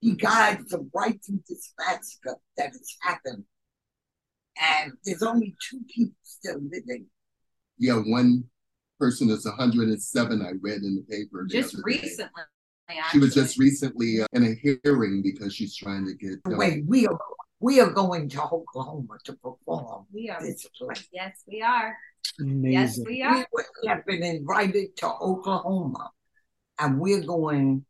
He 0.02 0.16
guides 0.16 0.72
them 0.72 0.90
right 0.94 1.20
through 1.24 1.42
this 1.48 1.74
massacre 1.78 2.38
that 2.58 2.68
has 2.72 2.96
happened. 3.02 3.44
And 4.82 4.94
there's 5.06 5.24
only 5.24 5.56
two 5.70 5.82
people 5.94 6.16
still 6.24 6.60
living. 6.62 7.06
yeah, 7.78 7.96
one 7.96 8.46
person 9.00 9.30
is 9.30 9.46
107, 9.46 10.42
I 10.42 10.52
read 10.62 10.82
in 10.82 10.96
the 10.96 11.04
paper. 11.16 11.46
the 11.48 11.54
Just 11.54 11.76
other 11.76 11.84
day. 12.90 12.96
recently. 12.96 13.10
She 13.12 13.20
was 13.20 13.34
just 13.34 13.58
recently 13.60 14.22
uh, 14.22 14.28
in 14.34 14.44
a 14.44 14.78
hearing 14.84 15.22
because 15.22 15.54
she's 15.54 15.76
trying 15.76 16.06
to 16.06 16.14
get. 16.14 16.40
uh, 16.46 16.58
Wait, 16.58 16.84
we 16.86 17.08
are 17.08 17.18
we 17.62 17.80
are 17.82 17.90
going 17.92 18.30
to 18.30 18.42
Oklahoma 18.42 19.18
to 19.26 19.34
perform 19.34 20.06
We 20.14 20.30
are. 20.30 20.42
this 20.42 20.66
play. 20.78 20.96
Yes, 21.12 21.44
we 21.48 21.62
are. 21.62 21.96
Amazing. 22.40 22.72
Yes, 22.72 23.00
we 23.06 23.22
are. 23.22 23.46
We 23.82 23.88
have 23.88 24.06
been 24.06 24.24
invited 24.24 24.96
to 24.98 25.08
Oklahoma, 25.08 26.12
and 26.80 27.00
we're 27.00 27.22
going 27.26 27.86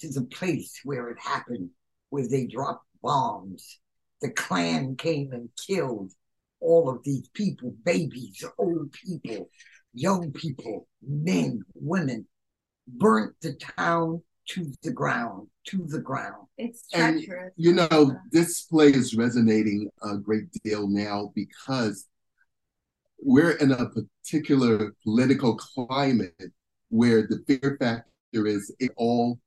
to 0.00 0.08
the 0.08 0.22
place 0.22 0.80
where 0.84 1.08
it 1.10 1.18
happened, 1.20 1.70
where 2.10 2.26
they 2.28 2.46
dropped 2.46 2.86
bombs. 3.02 3.78
The 4.22 4.30
Klan 4.30 4.96
came 4.96 5.32
and 5.32 5.48
killed 5.66 6.12
all 6.60 6.88
of 6.88 7.02
these 7.04 7.28
people 7.34 7.74
babies, 7.84 8.42
old 8.56 8.92
people, 8.92 9.50
young 9.92 10.30
people, 10.32 10.86
men, 11.06 11.62
women, 11.74 12.26
burnt 12.86 13.34
the 13.42 13.54
town 13.54 14.22
to 14.52 14.72
the 14.82 14.90
ground, 14.90 15.48
to 15.66 15.86
the 15.88 16.00
ground. 16.00 16.46
It's 16.58 16.84
And. 16.92 17.24
You 17.56 17.72
know, 17.72 18.16
this 18.30 18.62
play 18.62 18.88
is 18.88 19.14
resonating 19.14 19.90
a 20.02 20.16
great 20.16 20.50
deal 20.64 20.88
now 20.88 21.32
because 21.34 22.06
we're 23.18 23.52
in 23.52 23.72
a 23.72 23.88
particular 23.88 24.94
political 25.04 25.56
climate 25.56 26.52
where 26.90 27.22
the 27.22 27.42
fear 27.46 27.76
factor 27.80 28.46
is 28.46 28.74
it 28.78 28.90
all 28.96 29.38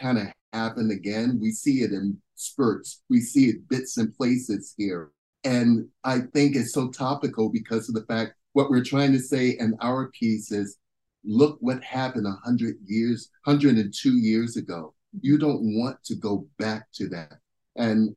kind 0.00 0.18
of 0.18 0.26
happen 0.52 0.90
again. 0.90 1.38
We 1.40 1.50
see 1.50 1.82
it 1.82 1.92
in 1.92 2.18
spurts, 2.34 3.02
we 3.08 3.20
see 3.20 3.46
it 3.46 3.68
bits 3.68 3.96
and 3.96 4.14
places 4.14 4.74
here. 4.76 5.10
And 5.44 5.88
I 6.04 6.20
think 6.20 6.54
it's 6.54 6.72
so 6.72 6.88
topical 6.88 7.48
because 7.48 7.88
of 7.88 7.96
the 7.96 8.04
fact 8.04 8.34
what 8.52 8.70
we're 8.70 8.84
trying 8.84 9.12
to 9.12 9.18
say 9.18 9.56
in 9.58 9.74
our 9.80 10.10
piece 10.10 10.52
is 10.52 10.76
look 11.24 11.58
what 11.60 11.82
happened 11.82 12.24
100 12.24 12.76
years, 12.86 13.30
102 13.44 14.16
years 14.18 14.56
ago. 14.56 14.94
You 15.20 15.38
don't 15.38 15.78
want 15.78 16.02
to 16.04 16.14
go 16.14 16.46
back 16.58 16.86
to 16.94 17.08
that. 17.08 17.34
And, 17.76 18.14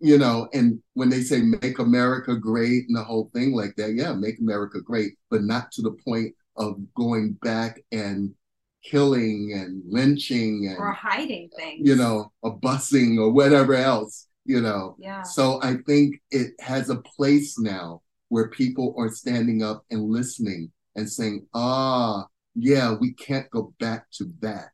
you 0.00 0.18
know, 0.18 0.48
and 0.52 0.80
when 0.94 1.08
they 1.08 1.20
say 1.22 1.42
make 1.42 1.78
America 1.78 2.36
great 2.36 2.84
and 2.88 2.96
the 2.96 3.04
whole 3.04 3.30
thing 3.34 3.52
like 3.52 3.76
that, 3.76 3.94
yeah, 3.94 4.12
make 4.12 4.38
America 4.40 4.80
great, 4.80 5.12
but 5.30 5.42
not 5.42 5.70
to 5.72 5.82
the 5.82 5.96
point 6.04 6.34
of 6.56 6.78
going 6.94 7.34
back 7.42 7.80
and 7.92 8.34
killing 8.82 9.52
and 9.54 9.82
lynching 9.86 10.66
and 10.68 10.78
or 10.78 10.92
hiding 10.92 11.50
things. 11.56 11.86
you 11.86 11.96
know, 11.96 12.32
a 12.44 12.50
busing 12.50 13.18
or 13.18 13.30
whatever 13.30 13.74
else, 13.74 14.28
you 14.44 14.60
know. 14.60 14.96
Yeah. 14.98 15.22
So 15.22 15.60
I 15.62 15.76
think 15.86 16.16
it 16.30 16.52
has 16.60 16.90
a 16.90 16.96
place 16.96 17.58
now 17.58 18.02
where 18.28 18.48
people 18.48 18.94
are 18.98 19.10
standing 19.10 19.62
up 19.62 19.84
and 19.90 20.10
listening 20.10 20.70
and 20.96 21.08
saying, 21.08 21.46
ah, 21.54 22.26
yeah, 22.58 22.94
we 22.98 23.12
can't 23.12 23.48
go 23.50 23.74
back 23.78 24.10
to 24.12 24.26
that. 24.40 24.70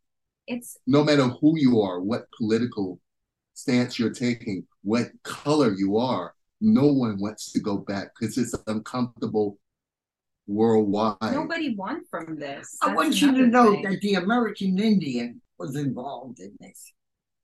It's 0.47 0.77
No 0.87 1.05
matter 1.05 1.25
who 1.29 1.59
you 1.59 1.81
are, 1.81 2.01
what 2.01 2.27
political 2.37 3.01
stance 3.55 3.99
you're 3.99 4.13
taking, 4.13 4.67
what 4.83 5.09
color 5.23 5.73
you 5.73 5.97
are, 5.97 6.35
no 6.61 6.87
one 6.87 7.19
wants 7.19 7.53
to 7.53 7.61
go 7.61 7.79
back 7.79 8.09
because 8.19 8.37
it's 8.39 8.55
uncomfortable 8.67 9.59
worldwide. 10.47 11.17
nobody 11.21 11.75
won 11.75 12.03
from 12.11 12.39
this. 12.39 12.77
I 12.83 12.95
want 12.95 13.21
you 13.21 13.33
to 13.33 13.47
know 13.47 13.73
thing. 13.73 13.83
that 13.83 14.01
the 14.01 14.15
American 14.15 14.79
Indian 14.79 15.41
was 15.59 15.77
involved 15.77 16.41
in 16.41 16.55
this. 16.61 16.93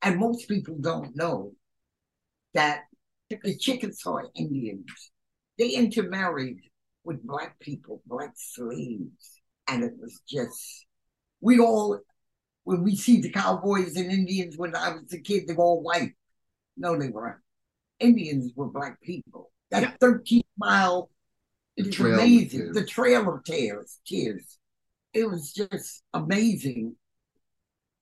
And 0.02 0.18
most 0.18 0.49
people 0.49 0.76
don't 0.80 1.14
know 1.14 1.52
that 2.54 2.85
the 3.30 3.56
Chickasaw 3.56 4.20
Indians, 4.35 4.87
they 5.59 5.70
intermarried 5.70 6.59
with 7.04 7.25
black 7.26 7.59
people, 7.61 8.02
black 8.06 8.32
slaves. 8.37 9.39
And 9.71 9.85
it 9.85 9.93
was 9.99 10.21
just, 10.29 10.87
we 11.41 11.61
all, 11.61 12.00
when 12.65 12.83
we 12.83 12.97
see 12.97 13.21
the 13.21 13.31
cowboys 13.31 13.97
and 13.97 14.11
Indians 14.11 14.57
when 14.57 14.75
I 14.75 14.91
was 14.91 15.12
a 15.12 15.21
kid, 15.21 15.47
they 15.47 15.55
were 15.55 15.65
all 15.65 15.83
white. 15.83 16.12
No, 16.77 16.99
they 16.99 17.09
weren't. 17.09 17.39
Indians 18.00 18.53
were 18.57 18.69
black 18.69 19.00
people. 19.00 19.53
That 19.71 19.83
Yeah. 19.83 19.97
13 20.00 20.43
mile, 20.59 21.11
The 21.77 21.89
it's 21.89 22.00
amazing. 22.00 22.73
The 22.73 22.85
Trail 22.85 23.33
of 23.33 23.45
Tears, 23.45 24.00
tears. 24.05 24.59
It 25.12 25.29
was 25.29 25.53
just 25.53 26.03
amazing 26.12 26.97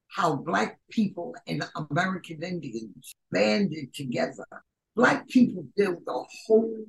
how 0.08 0.36
black 0.36 0.78
people 0.90 1.34
and 1.46 1.64
American 1.90 2.42
Indians 2.42 3.14
banded 3.30 3.94
together. 3.94 4.46
Black 4.96 5.28
people 5.28 5.66
built 5.76 6.02
a 6.08 6.22
whole 6.46 6.86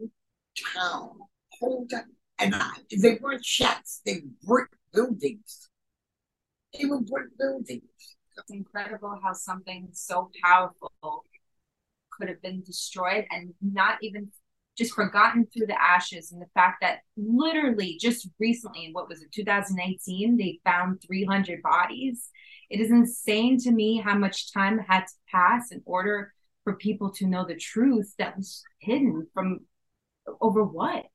town, 0.74 1.20
whole 1.60 1.86
town. 1.88 2.06
And 2.40 2.56
I, 2.56 2.72
they 2.98 3.20
weren't 3.22 3.44
shacks, 3.44 4.02
they 4.06 4.22
were 4.46 4.66
brick 4.66 4.70
buildings. 4.94 5.70
They 6.74 6.86
were 6.86 7.02
brick 7.02 7.38
buildings. 7.38 7.84
It's 8.38 8.52
incredible 8.52 9.20
how 9.22 9.34
something 9.34 9.90
so 9.92 10.30
powerful 10.44 11.26
could 12.18 12.30
have 12.30 12.42
been 12.42 12.62
destroyed 12.64 13.26
and 13.32 13.54
not 13.62 13.98
even 14.02 14.32
just 14.78 14.94
forgotten 14.94 15.46
through 15.46 15.68
the 15.68 15.82
ashes. 15.82 16.32
And 16.32 16.42
the 16.42 16.50
fact 16.54 16.78
that 16.82 17.00
literally 17.18 17.98
just 18.00 18.30
recently, 18.40 18.90
what 18.94 19.10
was 19.10 19.22
it, 19.22 19.32
2018, 19.34 20.38
they 20.38 20.60
found 20.64 21.02
300 21.06 21.62
bodies. 21.62 22.30
It 22.70 22.80
is 22.80 22.92
insane 22.92 23.58
to 23.60 23.72
me 23.72 23.98
how 23.98 24.16
much 24.18 24.54
time 24.54 24.80
had 24.88 25.02
to 25.02 25.14
pass 25.30 25.72
in 25.72 25.82
order 25.86 26.34
for 26.64 26.76
people 26.76 27.12
to 27.14 27.28
know 27.28 27.46
the 27.46 27.56
truth 27.56 28.14
that 28.20 28.38
was 28.38 28.64
hidden 28.80 29.28
from 29.34 29.60
over 30.40 30.64
what? 30.64 31.06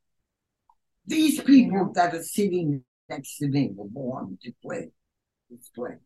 These 1.06 1.42
people 1.42 1.92
that 1.94 2.14
are 2.14 2.22
sitting 2.22 2.82
next 3.08 3.36
to 3.38 3.48
me 3.48 3.70
were 3.74 3.88
born 3.88 4.38
to 4.42 4.52
play 4.62 4.88
this 5.50 5.70
play. 5.74 5.96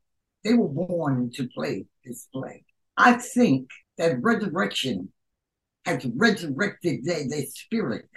They 0.44 0.54
were 0.54 0.68
born 0.68 1.30
to 1.34 1.48
play 1.48 1.86
this 2.04 2.28
play. 2.32 2.64
I 2.96 3.14
think 3.14 3.68
that 3.96 4.20
resurrection 4.20 5.12
has 5.84 6.04
resurrected 6.16 7.04
their, 7.04 7.28
their 7.28 7.46
spirit 7.46 8.08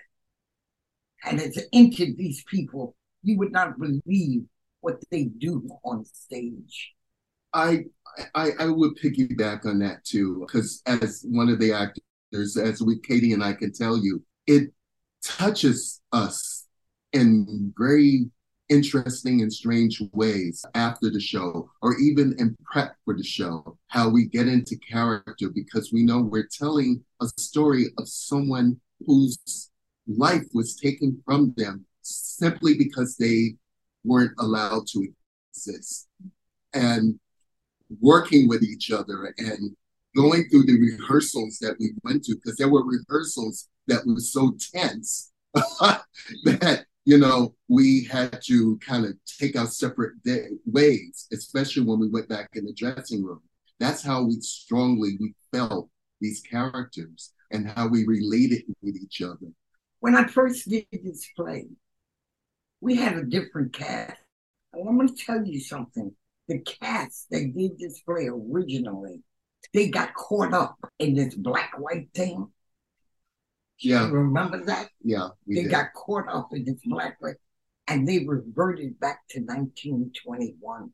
and 1.24 1.40
has 1.40 1.58
entered 1.72 2.18
these 2.18 2.44
people. 2.48 2.96
You 3.24 3.38
would 3.38 3.52
not 3.52 3.80
believe 3.80 4.44
what 4.82 4.98
they 5.12 5.26
do 5.26 5.68
on 5.84 6.06
stage. 6.06 6.94
I 7.54 7.86
I, 8.36 8.52
I 8.60 8.66
would 8.66 8.98
piggyback 8.98 9.66
on 9.66 9.80
that 9.80 10.04
too, 10.04 10.44
because 10.46 10.82
as 10.86 11.24
one 11.30 11.50
of 11.50 11.60
the 11.60 11.72
actors, 11.72 12.58
as 12.58 12.82
we 12.82 13.00
Katie 13.00 13.34
and 13.34 13.44
I 13.44 13.54
can 13.54 13.72
tell 13.72 13.98
you, 13.98 14.24
it 14.48 14.72
touches 15.24 16.02
us 16.12 16.61
in 17.14 17.74
very 17.78 18.30
interesting 18.70 19.42
and 19.42 19.52
strange 19.52 20.02
ways 20.14 20.64
after 20.76 21.10
the 21.10 21.20
show, 21.20 21.70
or 21.82 21.98
even 22.00 22.34
in 22.40 22.56
prep 22.64 22.96
for 23.04 23.16
the 23.16 23.24
show, 23.24 23.78
how 23.88 24.10
we 24.10 24.26
get 24.26 24.48
into 24.48 24.78
character 24.78 25.50
because 25.54 25.92
we 25.92 26.04
know 26.04 26.22
we're 26.22 26.48
telling 26.52 27.04
a 27.22 27.28
story 27.38 27.88
of 27.98 28.08
someone 28.08 28.80
whose 29.06 29.70
life 30.08 30.46
was 30.54 30.76
taken 30.76 31.22
from 31.26 31.54
them 31.58 31.86
simply 32.02 32.78
because 32.78 33.18
they 33.18 33.56
weren't 34.06 34.34
allowed 34.40 34.88
to 34.88 35.06
exist. 35.54 36.08
And 36.74 37.20
working 38.00 38.48
with 38.48 38.64
each 38.64 38.90
other 38.90 39.34
and 39.38 39.76
going 40.16 40.46
through 40.50 40.64
the 40.64 40.80
rehearsals 40.80 41.58
that 41.60 41.76
we 41.78 41.92
went 42.04 42.24
to 42.24 42.36
because 42.36 42.58
there 42.58 42.70
were 42.70 42.86
rehearsals 42.86 43.68
that 43.88 44.06
were 44.06 44.20
so 44.20 44.56
tense 44.74 45.32
that 45.54 46.86
you 47.06 47.18
know 47.18 47.56
we 47.68 48.04
had 48.06 48.40
to 48.44 48.78
kind 48.78 49.06
of 49.06 49.14
take 49.40 49.58
our 49.58 49.68
separate 49.68 50.22
day, 50.24 50.48
ways 50.66 51.28
especially 51.34 51.84
when 51.84 52.00
we 52.00 52.10
went 52.10 52.30
back 52.30 52.50
in 52.54 52.66
the 52.66 52.74
dressing 52.74 53.24
room 53.24 53.42
that's 53.80 54.04
how 54.04 54.24
we 54.24 54.40
strongly 54.42 55.18
we 55.20 55.34
felt 55.52 55.90
these 56.20 56.42
characters 56.42 57.34
and 57.52 57.68
how 57.68 57.88
we 57.88 58.06
related 58.06 58.64
with 58.82 58.96
each 58.96 59.22
other 59.22 59.48
When 60.00 60.16
I 60.16 60.26
first 60.26 60.68
did 60.68 60.86
this 60.92 61.28
play, 61.36 61.68
we 62.82 62.96
had 62.96 63.16
a 63.16 63.24
different 63.24 63.72
cast. 63.72 64.18
And 64.74 64.88
I'm 64.88 64.96
going 64.98 65.08
to 65.08 65.16
tell 65.16 65.46
you 65.46 65.60
something. 65.60 66.12
The 66.48 66.60
cast 66.60 67.30
that 67.30 67.54
did 67.56 67.78
this 67.78 68.02
play 68.02 68.28
originally, 68.28 69.22
they 69.74 69.90
got 69.90 70.16
caught 70.16 70.54
up 70.54 70.76
in 70.98 71.14
this 71.14 71.36
black 71.36 71.74
white 71.78 72.10
thing. 72.16 72.48
Yeah 73.82 74.10
Remember 74.10 74.64
that? 74.66 74.90
yeah 75.04 75.30
we 75.48 75.56
They 75.56 75.62
did. 75.64 75.72
got 75.72 75.94
caught 75.94 76.28
up 76.30 76.50
in 76.54 76.66
this 76.66 76.80
black 76.86 77.18
and 77.88 78.08
they 78.08 78.26
reverted 78.26 79.00
back 79.00 79.20
to 79.32 79.40
1921. 79.42 80.92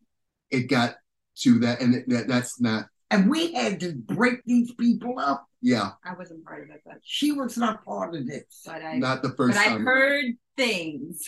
it 0.52 0.70
got 0.70 0.96
to 1.40 1.60
that 1.60 1.82
and 1.82 2.04
that, 2.08 2.28
that's 2.28 2.60
not 2.60 2.86
And 3.12 3.30
we 3.30 3.54
had 3.54 3.80
to 3.82 3.94
break 3.94 4.44
these 4.46 4.74
people 4.74 5.20
up. 5.20 5.46
yeah 5.62 5.92
I 6.04 6.14
wasn't 6.16 6.44
part 6.46 6.64
of 6.64 6.70
it, 6.76 6.82
but 6.86 6.98
She 7.04 7.32
was 7.32 7.58
not 7.58 7.84
part 7.86 8.16
of 8.16 8.26
this. 8.28 8.62
but 8.66 8.82
I 8.82 8.98
not 8.98 9.22
the 9.22 9.30
but 9.30 9.38
first 9.38 9.58
I 9.68 9.70
heard 9.78 10.26
things. 10.56 11.26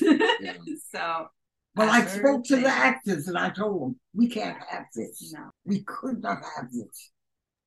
so 0.91 1.27
But 1.75 1.89
I 1.89 2.01
I 2.01 2.05
spoke 2.05 2.43
to 2.45 2.55
the 2.57 2.67
actors 2.67 3.27
and 3.27 3.37
I 3.37 3.49
told 3.51 3.81
them, 3.81 3.99
we 4.15 4.27
can't 4.27 4.57
have 4.69 4.85
this. 4.95 5.31
no. 5.33 5.51
We 5.65 5.83
could 5.83 6.21
not 6.21 6.39
have 6.55 6.71
this. 6.71 7.11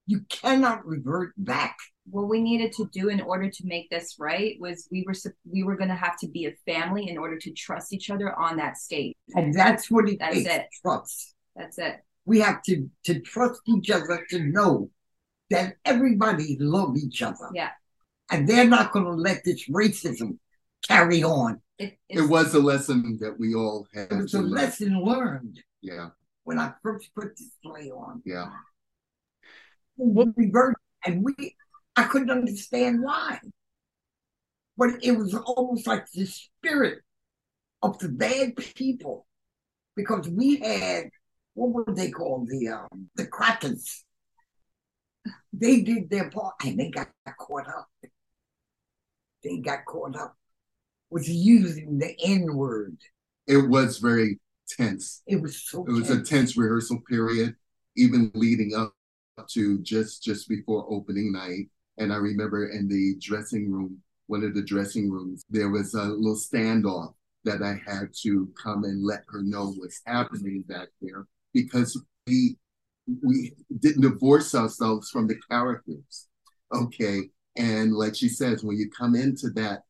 You 0.06 0.20
cannot 0.28 0.84
revert 0.86 1.32
back. 1.36 1.76
what 2.10 2.28
we 2.28 2.40
needed 2.40 2.72
to 2.72 2.88
do 2.92 3.08
in 3.08 3.20
order 3.20 3.48
to 3.48 3.62
make 3.66 3.88
this 3.88 4.16
right 4.18 4.56
was 4.60 4.88
we 4.90 5.04
were 5.06 5.14
we 5.50 5.62
were 5.62 5.76
going 5.76 5.88
to 5.90 5.94
have 5.94 6.16
to 6.18 6.28
be 6.28 6.46
a 6.46 6.52
family 6.70 7.08
in 7.08 7.16
order 7.18 7.38
to 7.38 7.50
trust 7.52 7.92
each 7.92 8.10
other 8.10 8.36
on 8.38 8.56
that 8.56 8.76
stage. 8.76 9.14
And 9.36 9.54
that's 9.54 9.90
what 9.90 10.08
it 10.08 10.18
That's 10.18 10.34
takes. 10.34 10.50
it. 10.50 10.66
Trust. 10.82 11.34
That's 11.54 11.78
it. 11.78 11.96
We 12.24 12.40
have 12.40 12.62
to, 12.64 12.88
to 13.04 13.20
trust 13.20 13.60
each 13.66 13.90
other 13.90 14.26
to 14.30 14.38
know 14.40 14.90
that 15.50 15.74
everybody 15.84 16.56
love 16.60 16.96
each 16.96 17.22
other. 17.22 17.48
Yeah. 17.54 17.70
And 18.30 18.48
they're 18.48 18.66
not 18.68 18.92
going 18.92 19.04
to 19.04 19.12
let 19.12 19.44
this 19.44 19.68
racism 19.68 20.38
carry 20.88 21.22
on. 21.22 21.60
It, 21.78 21.98
it 22.08 22.28
was 22.28 22.54
a 22.54 22.60
lesson 22.60 23.18
that 23.20 23.38
we 23.38 23.54
all 23.54 23.86
had 23.94 24.10
It 24.10 24.16
was 24.22 24.30
to 24.32 24.38
a 24.38 24.40
learn. 24.40 24.50
lesson 24.50 25.00
learned 25.02 25.60
yeah 25.80 26.08
when 26.44 26.58
I 26.58 26.72
first 26.82 27.10
put 27.14 27.36
this 27.36 27.50
play 27.64 27.90
on. 27.90 28.22
yeah 28.24 28.50
We 30.04 30.24
revert, 30.36 30.76
and 31.06 31.24
we, 31.24 31.56
I 31.96 32.04
couldn't 32.04 32.30
understand 32.30 33.02
why. 33.02 33.38
But 34.76 35.04
it 35.04 35.12
was 35.12 35.34
almost 35.34 35.86
like 35.86 36.10
the 36.12 36.26
spirit 36.26 37.00
of 37.82 37.98
the 37.98 38.08
bad 38.08 38.56
people, 38.56 39.26
because 39.94 40.28
we 40.28 40.56
had 40.56 41.10
what 41.54 41.72
were 41.72 41.94
they 41.94 42.10
called 42.10 42.48
the 42.48 42.68
um, 42.68 43.10
the 43.14 43.26
crackers. 43.26 44.04
They 45.52 45.82
did 45.82 46.10
their 46.10 46.30
part, 46.30 46.54
and 46.64 46.80
they 46.80 46.90
got 46.90 47.08
caught 47.38 47.68
up. 47.68 47.88
They 49.44 49.58
got 49.58 49.84
caught 49.84 50.16
up 50.16 50.36
with 51.10 51.28
using 51.28 51.98
the 51.98 52.16
N 52.24 52.54
word. 52.54 52.96
it 53.46 53.68
was 53.68 53.98
very 53.98 54.40
tense 54.68 55.22
It 55.26 55.42
was 55.42 55.62
so. 55.62 55.84
it 55.86 55.92
was 55.92 56.10
a 56.10 56.22
tense 56.22 56.56
rehearsal 56.56 57.00
period 57.08 57.54
even 57.96 58.30
leading 58.34 58.74
up 58.74 58.94
to 59.48 59.78
just 59.82 60.22
just 60.22 60.48
before 60.48 60.86
opening 60.88 61.32
night. 61.32 61.68
And 61.98 62.12
i 62.12 62.16
remember 62.16 62.68
in 62.70 62.88
the 62.88 63.16
dressing 63.20 63.70
room 63.70 63.98
one 64.26 64.44
of 64.44 64.54
the 64.54 64.62
dressing 64.62 65.10
rooms 65.10 65.42
there 65.50 65.68
was 65.68 65.94
a 65.94 66.04
little 66.04 66.36
standoff 66.36 67.14
that 67.44 67.62
i 67.62 67.78
had 67.86 68.08
to 68.22 68.48
come 68.62 68.84
and 68.84 69.04
let 69.04 69.24
her 69.28 69.42
know 69.42 69.72
what's 69.72 70.00
happening 70.06 70.64
back 70.66 70.88
there 71.02 71.26
because 71.52 72.00
we 72.26 72.56
we 73.22 73.52
didn't 73.80 74.02
divorce 74.02 74.54
ourselves 74.54 75.10
from 75.10 75.26
the 75.26 75.36
characters. 75.50 76.28
Okay. 76.72 77.22
And 77.56 77.92
like 77.92 78.14
she 78.14 78.28
says 78.28 78.62
when 78.62 78.76
you 78.76 78.88
come 78.96 79.14
into 79.14 79.50
that 79.50 79.82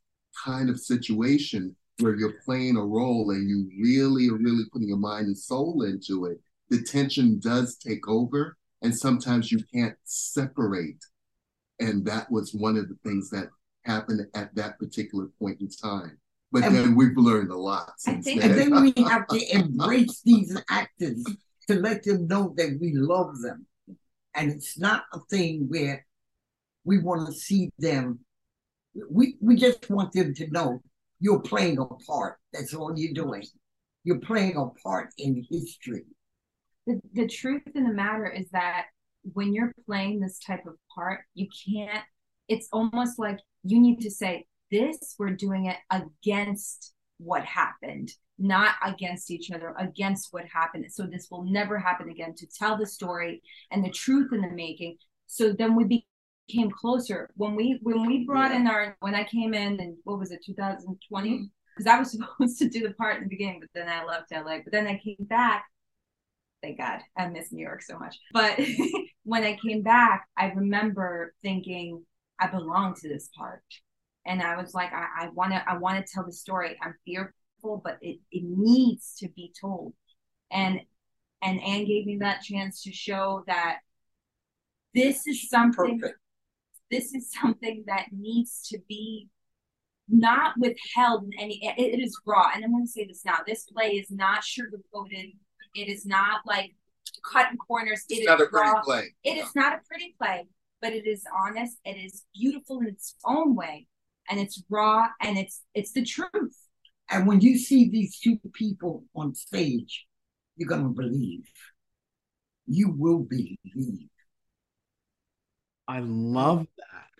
kind 0.44 0.70
of 0.70 0.80
situation 0.80 1.76
where 2.00 2.16
you're 2.16 2.40
playing 2.44 2.76
a 2.76 2.84
role 2.84 3.30
and 3.30 3.48
you 3.48 3.70
really 3.80 4.28
are 4.28 4.38
really 4.38 4.64
putting 4.72 4.88
your 4.88 4.96
mind 4.96 5.26
and 5.26 5.38
soul 5.38 5.82
into 5.82 6.24
it 6.24 6.40
the 6.70 6.82
tension 6.82 7.38
does 7.38 7.76
take 7.76 8.08
over, 8.08 8.56
and 8.82 8.96
sometimes 8.96 9.50
you 9.52 9.60
can't 9.72 9.96
separate. 10.04 11.02
And 11.80 12.04
that 12.06 12.30
was 12.30 12.54
one 12.54 12.76
of 12.76 12.88
the 12.88 12.96
things 13.04 13.30
that 13.30 13.48
happened 13.84 14.26
at 14.34 14.54
that 14.54 14.78
particular 14.78 15.26
point 15.38 15.60
in 15.60 15.68
time. 15.68 16.18
But 16.52 16.64
And- 16.64 16.74
then 16.76 16.94
we've 16.94 17.16
learned 17.16 17.50
a 17.50 17.56
lot 17.56 17.92
think- 18.00 18.26
And 18.26 18.54
then. 18.54 18.70
then 18.70 18.82
we 18.82 18.92
have 19.04 19.26
to 19.28 19.56
embrace 19.56 20.20
these 20.22 20.56
actors 20.68 21.24
to 21.68 21.74
let 21.74 22.02
them 22.02 22.26
know 22.26 22.54
that 22.56 22.78
we 22.80 22.92
love 22.92 23.40
them. 23.40 23.66
And 24.34 24.50
it's 24.50 24.78
not 24.78 25.04
a 25.12 25.20
thing 25.30 25.66
where 25.68 26.04
we 26.84 26.98
want 26.98 27.26
to 27.26 27.32
see 27.32 27.70
them. 27.78 28.20
We 29.10 29.36
we 29.40 29.56
just 29.56 29.88
want 29.90 30.12
them 30.12 30.34
to 30.34 30.46
know 30.50 30.82
you're 31.20 31.40
playing 31.40 31.78
a 31.78 31.86
part. 31.86 32.38
That's 32.52 32.74
all 32.74 32.92
you're 32.98 33.14
doing. 33.14 33.44
You're 34.04 34.18
playing 34.20 34.56
a 34.56 34.66
part 34.82 35.10
in 35.18 35.46
history. 35.50 36.04
The, 36.86 37.00
the 37.12 37.28
truth 37.28 37.62
in 37.74 37.84
the 37.84 37.92
matter 37.92 38.26
is 38.26 38.48
that 38.50 38.86
when 39.32 39.54
you're 39.54 39.72
playing 39.86 40.20
this 40.20 40.38
type 40.38 40.66
of 40.66 40.74
part, 40.94 41.20
you 41.34 41.46
can't, 41.66 42.04
it's 42.48 42.68
almost 42.72 43.18
like 43.18 43.38
you 43.62 43.80
need 43.80 44.00
to 44.00 44.10
say, 44.10 44.46
this, 44.72 45.14
we're 45.18 45.30
doing 45.30 45.66
it 45.66 45.76
against 45.90 46.94
what 47.18 47.44
happened, 47.44 48.10
not 48.38 48.74
against 48.84 49.30
each 49.30 49.50
other, 49.52 49.74
against 49.78 50.28
what 50.32 50.44
happened. 50.52 50.86
So 50.90 51.04
this 51.04 51.28
will 51.30 51.44
never 51.44 51.78
happen 51.78 52.08
again 52.08 52.34
to 52.38 52.46
tell 52.58 52.76
the 52.76 52.86
story 52.86 53.42
and 53.70 53.84
the 53.84 53.90
truth 53.90 54.32
in 54.32 54.40
the 54.40 54.48
making. 54.48 54.96
So 55.26 55.52
then 55.52 55.76
we 55.76 56.04
became 56.48 56.70
closer. 56.70 57.30
When 57.36 57.54
we 57.54 57.78
when 57.82 58.06
we 58.06 58.24
brought 58.24 58.52
in 58.52 58.66
our 58.66 58.96
when 59.00 59.14
I 59.14 59.24
came 59.24 59.54
in 59.54 59.78
and 59.78 59.96
what 60.04 60.18
was 60.18 60.32
it, 60.32 60.40
2020? 60.44 61.30
Mm-hmm. 61.30 61.44
Because 61.76 61.86
I 61.86 61.98
was 61.98 62.12
supposed 62.38 62.58
to 62.58 62.68
do 62.68 62.80
the 62.80 62.94
part 62.94 63.16
in 63.16 63.24
the 63.24 63.28
beginning, 63.28 63.60
but 63.60 63.70
then 63.74 63.88
I 63.88 64.04
left 64.04 64.32
LA. 64.32 64.58
But 64.64 64.72
then 64.72 64.86
I 64.86 65.00
came 65.04 65.16
back 65.20 65.66
thank 66.62 66.78
God. 66.78 67.00
I 67.16 67.28
miss 67.28 67.52
New 67.52 67.62
York 67.64 67.82
so 67.82 67.98
much. 67.98 68.18
But 68.32 68.58
when 69.24 69.44
I 69.44 69.56
came 69.56 69.82
back, 69.82 70.26
I 70.36 70.46
remember 70.46 71.34
thinking, 71.42 72.04
I 72.38 72.46
belong 72.48 72.94
to 72.94 73.08
this 73.08 73.28
part. 73.36 73.62
And 74.24 74.40
I 74.40 74.56
was 74.56 74.72
like, 74.72 74.92
I, 74.92 75.24
I 75.24 75.28
wanna 75.34 75.62
I 75.66 75.78
wanna 75.78 76.04
tell 76.06 76.24
the 76.24 76.32
story. 76.32 76.76
I'm 76.80 76.94
fearful, 77.04 77.80
but 77.84 77.98
it, 78.00 78.18
it 78.30 78.44
needs 78.44 79.16
to 79.18 79.28
be 79.28 79.52
told. 79.60 79.94
And 80.50 80.80
and 81.42 81.60
Anne 81.60 81.84
gave 81.84 82.06
me 82.06 82.18
that 82.18 82.42
chance 82.42 82.82
to 82.84 82.92
show 82.92 83.42
that 83.48 83.78
this 84.94 85.26
is 85.26 85.48
something 85.48 85.98
Perfect. 85.98 86.18
this 86.90 87.14
is 87.14 87.32
something 87.32 87.84
that 87.86 88.06
needs 88.12 88.68
to 88.68 88.78
be 88.88 89.28
not 90.08 90.54
withheld 90.58 91.24
in 91.24 91.30
any 91.38 91.58
it, 91.62 91.94
it 91.94 92.02
is 92.02 92.20
raw 92.26 92.50
and 92.54 92.64
i'm 92.64 92.72
going 92.72 92.84
to 92.84 92.90
say 92.90 93.06
this 93.06 93.24
now 93.24 93.36
this 93.46 93.64
play 93.64 93.92
is 93.92 94.10
not 94.10 94.44
sugar 94.44 94.80
coated 94.92 95.30
it 95.74 95.88
is 95.88 96.04
not 96.06 96.40
like 96.46 96.74
cut 97.32 97.50
in 97.50 97.56
corners 97.56 98.04
It 98.08 98.14
It's 98.14 98.20
is 98.22 98.26
not 98.26 98.40
a 98.40 98.46
pretty 98.46 98.70
raw 98.70 98.82
play. 98.82 99.14
it 99.24 99.36
is 99.38 99.54
not 99.54 99.72
a 99.74 99.80
pretty 99.88 100.14
play 100.20 100.46
but 100.80 100.92
it 100.92 101.06
is 101.06 101.24
honest 101.44 101.78
it 101.84 101.96
is 101.96 102.24
beautiful 102.34 102.80
in 102.80 102.88
its 102.88 103.14
own 103.24 103.54
way 103.54 103.86
and 104.30 104.40
it's 104.40 104.62
raw 104.70 105.06
and 105.20 105.38
it's 105.38 105.62
it's 105.74 105.92
the 105.92 106.04
truth 106.04 106.56
And 107.10 107.26
when 107.26 107.40
you 107.40 107.58
see 107.58 107.90
these 107.90 108.18
two 108.18 108.38
people 108.54 109.04
on 109.14 109.34
stage, 109.34 110.06
you're 110.56 110.68
gonna 110.68 110.88
believe. 110.88 111.44
You 112.66 112.86
will 112.96 113.18
believe. 113.18 114.08
I 115.88 115.98
love 116.00 116.66
that. 116.78 117.10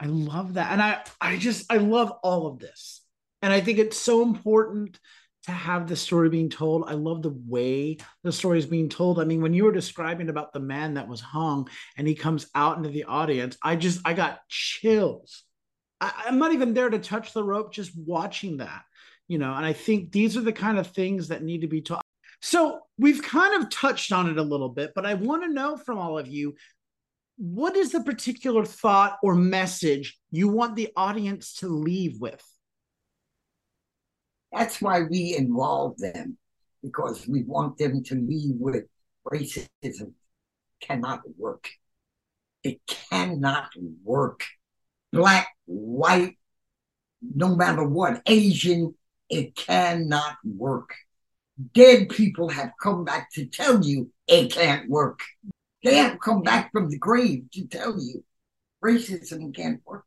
I 0.00 0.06
love 0.06 0.54
that. 0.54 0.72
And 0.72 0.80
I 0.82 1.02
I 1.20 1.36
just 1.36 1.70
I 1.70 1.76
love 1.78 2.10
all 2.22 2.46
of 2.46 2.58
this. 2.58 3.02
And 3.42 3.52
I 3.52 3.60
think 3.60 3.78
it's 3.78 3.98
so 3.98 4.22
important 4.22 4.98
to 5.44 5.52
have 5.52 5.88
the 5.88 5.96
story 5.96 6.28
being 6.28 6.48
told. 6.48 6.84
I 6.86 6.94
love 6.94 7.22
the 7.22 7.36
way 7.46 7.98
the 8.22 8.32
story 8.32 8.58
is 8.58 8.66
being 8.66 8.88
told. 8.88 9.20
I 9.20 9.24
mean, 9.24 9.42
when 9.42 9.54
you 9.54 9.64
were 9.64 9.72
describing 9.72 10.28
about 10.28 10.52
the 10.52 10.60
man 10.60 10.94
that 10.94 11.08
was 11.08 11.20
hung 11.20 11.68
and 11.96 12.06
he 12.06 12.14
comes 12.14 12.46
out 12.54 12.76
into 12.76 12.90
the 12.90 13.04
audience, 13.04 13.56
I 13.62 13.76
just 13.76 14.00
I 14.04 14.14
got 14.14 14.40
chills. 14.48 15.44
I, 16.00 16.12
I'm 16.26 16.38
not 16.38 16.52
even 16.52 16.74
there 16.74 16.90
to 16.90 16.98
touch 16.98 17.32
the 17.32 17.44
rope, 17.44 17.72
just 17.72 17.92
watching 17.96 18.58
that, 18.58 18.82
you 19.28 19.38
know. 19.38 19.52
And 19.52 19.66
I 19.66 19.72
think 19.72 20.12
these 20.12 20.36
are 20.36 20.42
the 20.42 20.52
kind 20.52 20.78
of 20.78 20.88
things 20.88 21.28
that 21.28 21.42
need 21.42 21.62
to 21.62 21.68
be 21.68 21.82
taught. 21.82 22.04
So 22.40 22.80
we've 22.98 23.22
kind 23.22 23.62
of 23.62 23.70
touched 23.70 24.12
on 24.12 24.28
it 24.28 24.36
a 24.36 24.42
little 24.42 24.68
bit, 24.68 24.92
but 24.94 25.06
I 25.06 25.14
want 25.14 25.44
to 25.44 25.52
know 25.52 25.76
from 25.76 25.98
all 25.98 26.18
of 26.18 26.28
you 26.28 26.54
what 27.36 27.76
is 27.76 27.92
the 27.92 28.02
particular 28.02 28.64
thought 28.64 29.18
or 29.22 29.34
message 29.34 30.18
you 30.30 30.48
want 30.48 30.76
the 30.76 30.90
audience 30.96 31.54
to 31.54 31.68
leave 31.68 32.20
with? 32.20 32.42
That's 34.52 34.80
why 34.82 35.02
we 35.02 35.36
involve 35.36 35.98
them 35.98 36.36
because 36.82 37.26
we 37.26 37.42
want 37.44 37.78
them 37.78 38.02
to 38.04 38.14
leave 38.14 38.56
with 38.58 38.84
racism 39.26 40.12
cannot 40.80 41.22
work. 41.38 41.70
It 42.62 42.80
cannot 42.86 43.70
work. 44.04 44.42
Black, 45.12 45.48
white, 45.66 46.36
no 47.22 47.54
matter 47.54 47.84
what, 47.84 48.22
Asian, 48.26 48.94
it 49.30 49.54
cannot 49.54 50.36
work. 50.44 50.94
Dead 51.74 52.08
people 52.08 52.48
have 52.48 52.72
come 52.82 53.04
back 53.04 53.30
to 53.32 53.46
tell 53.46 53.84
you 53.84 54.10
it 54.26 54.52
can't 54.52 54.88
work. 54.90 55.20
They 55.84 55.96
have 55.96 56.18
come 56.20 56.42
back 56.42 56.72
from 56.72 56.90
the 56.90 56.98
grave 56.98 57.44
to 57.52 57.66
tell 57.66 57.98
you 58.00 58.24
racism 58.82 59.54
can't 59.54 59.80
work. 59.86 60.04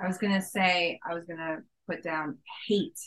i 0.00 0.06
was 0.06 0.18
going 0.18 0.32
to 0.32 0.42
say 0.42 0.98
i 1.08 1.14
was 1.14 1.24
going 1.24 1.38
to 1.38 1.58
put 1.88 2.02
down 2.02 2.38
hate 2.66 2.98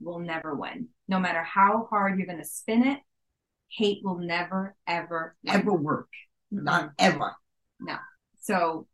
will 0.00 0.20
never 0.20 0.54
win 0.54 0.88
no 1.08 1.18
matter 1.18 1.42
how 1.42 1.86
hard 1.90 2.18
you're 2.18 2.26
going 2.26 2.38
to 2.38 2.44
spin 2.44 2.86
it 2.86 3.00
hate 3.70 4.02
will 4.02 4.18
never 4.18 4.74
ever. 4.86 5.36
Ever 5.46 5.72
work. 5.72 6.08
Not 6.50 6.92
ever. 6.98 7.34
No. 7.80 7.96
So 8.40 8.86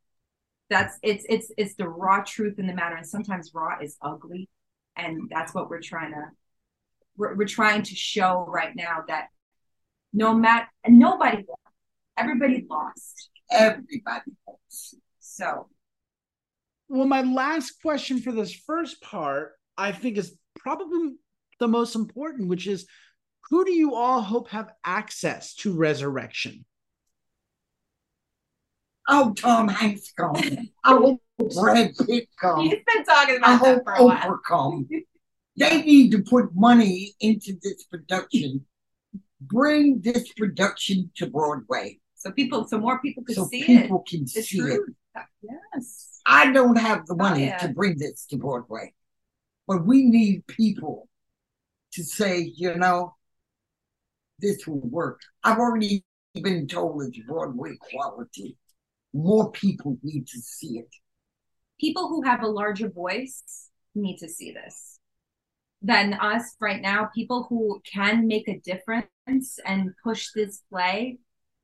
that's 0.70 0.98
it's 1.02 1.24
it's 1.28 1.52
it's 1.56 1.74
the 1.76 1.88
raw 1.88 2.22
truth 2.24 2.58
in 2.58 2.66
the 2.66 2.74
matter, 2.74 2.96
and 2.96 3.06
sometimes 3.06 3.52
raw 3.54 3.78
is 3.80 3.96
ugly, 4.02 4.48
and 4.96 5.30
that's 5.30 5.54
what 5.54 5.70
we're 5.70 5.80
trying 5.80 6.12
to 6.12 6.24
we're, 7.16 7.36
we're 7.36 7.46
trying 7.46 7.82
to 7.82 7.94
show 7.94 8.44
right 8.48 8.74
now 8.74 9.04
that 9.08 9.28
no 10.12 10.34
matter 10.34 10.66
nobody 10.88 11.44
won, 11.46 11.56
everybody 12.16 12.66
lost. 12.68 13.30
Everybody 13.50 14.32
else. 14.48 14.94
So 15.20 15.68
Well, 16.88 17.06
my 17.06 17.22
last 17.22 17.80
question 17.82 18.20
for 18.20 18.32
this 18.32 18.54
first 18.54 19.00
part, 19.00 19.52
I 19.76 19.92
think, 19.92 20.18
is 20.18 20.36
probably 20.58 21.14
the 21.60 21.68
most 21.68 21.94
important, 21.94 22.48
which 22.48 22.66
is 22.66 22.86
who 23.50 23.64
do 23.64 23.72
you 23.72 23.94
all 23.94 24.20
hope 24.20 24.48
have 24.50 24.70
access 24.84 25.54
to 25.56 25.74
resurrection? 25.74 26.64
Oh, 29.08 29.34
Tom 29.34 29.68
Hanks 29.68 30.12
come. 30.12 30.36
I 30.82 30.92
hope 30.92 31.20
Brad 31.54 31.92
Pitt 32.06 32.28
come. 32.40 32.60
he's 32.60 32.74
been 32.86 33.04
talking 33.04 33.38
I 33.42 33.54
about 33.56 33.64
that 33.64 33.74
hope 33.74 33.84
for 33.84 33.92
a 33.94 34.04
while. 34.04 34.40
Come. 34.46 34.88
They 35.56 35.82
need 35.82 36.10
to 36.12 36.22
put 36.22 36.54
money 36.54 37.14
into 37.20 37.52
this 37.62 37.84
production. 37.84 38.64
Bring 39.40 40.00
this 40.00 40.32
production 40.32 41.10
to 41.16 41.26
Broadway 41.26 42.00
So 42.14 42.30
people, 42.32 42.66
so 42.66 42.78
more 42.78 42.98
people 43.00 43.24
could 43.24 43.36
so 43.36 43.46
see 43.46 43.64
people 43.64 44.02
it. 44.06 44.10
can 44.10 44.20
The 44.22 44.42
see 44.42 44.58
it. 44.58 44.80
Yes. 45.42 46.20
I 46.26 46.52
don't 46.52 46.76
have 46.76 47.06
the 47.06 47.14
money 47.16 47.44
oh, 47.44 47.46
yeah. 47.46 47.58
to 47.58 47.68
bring 47.68 47.98
this 47.98 48.26
to 48.26 48.36
Broadway, 48.36 48.94
but 49.66 49.84
we 49.86 50.04
need 50.04 50.46
people 50.46 51.08
to 51.92 52.02
say, 52.02 52.52
you 52.56 52.74
know, 52.76 53.14
this 54.40 54.66
will 54.66 54.80
work. 54.80 55.20
I've 55.42 55.58
already 55.58 56.04
been 56.34 56.66
told 56.66 57.02
it's 57.04 57.18
Broadway 57.26 57.76
quality. 57.78 58.56
More 59.12 59.50
people 59.52 59.98
need 60.02 60.26
to 60.28 60.38
see 60.40 60.78
it. 60.78 60.92
people 61.80 62.08
who 62.08 62.22
have 62.22 62.42
a 62.42 62.48
larger 62.48 62.88
voice 62.88 63.70
need 63.94 64.16
to 64.18 64.28
see 64.28 64.52
this 64.52 64.98
than 65.82 66.14
us 66.14 66.56
right 66.60 66.80
now 66.80 67.08
people 67.14 67.46
who 67.48 67.80
can 67.84 68.26
make 68.26 68.48
a 68.48 68.58
difference 68.60 69.58
and 69.66 69.90
push 70.02 70.30
this 70.34 70.62
play 70.70 71.18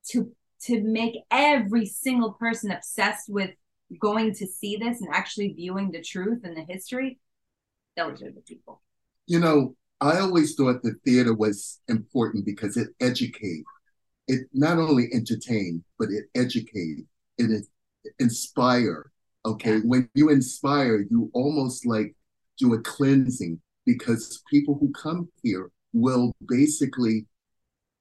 to 0.08 0.30
to 0.66 0.82
make 0.82 1.16
every 1.30 1.86
single 1.86 2.32
person 2.32 2.70
obsessed 2.70 3.28
with 3.28 3.50
going 4.00 4.32
to 4.34 4.46
see 4.46 4.76
this 4.76 5.00
and 5.00 5.10
actually 5.12 5.52
viewing 5.52 5.90
the 5.90 6.00
truth 6.02 6.40
and 6.44 6.56
the 6.56 6.64
history 6.68 7.18
those 7.96 8.22
are 8.22 8.30
the 8.30 8.42
people 8.46 8.82
You 9.26 9.40
know, 9.40 9.74
I 10.00 10.18
always 10.20 10.54
thought 10.54 10.82
the 10.82 10.94
theater 11.04 11.34
was 11.34 11.80
important 11.88 12.44
because 12.46 12.76
it 12.76 12.88
educated. 13.00 13.64
It 14.28 14.40
not 14.52 14.78
only 14.78 15.08
entertained, 15.12 15.84
but 15.98 16.08
it 16.10 16.24
educated. 16.34 17.06
It 17.36 17.50
is- 17.50 17.68
inspire. 18.18 19.10
Okay, 19.44 19.76
Yeah. 19.76 19.82
when 19.92 20.08
you 20.14 20.30
inspire, 20.30 20.96
you 21.10 21.30
almost 21.32 21.84
like 21.94 22.14
do 22.58 22.74
a 22.74 22.80
cleansing 22.82 23.60
because 23.86 24.42
people 24.50 24.74
who 24.80 24.90
come 24.92 25.28
here 25.42 25.70
will 25.92 26.32
basically 26.46 27.26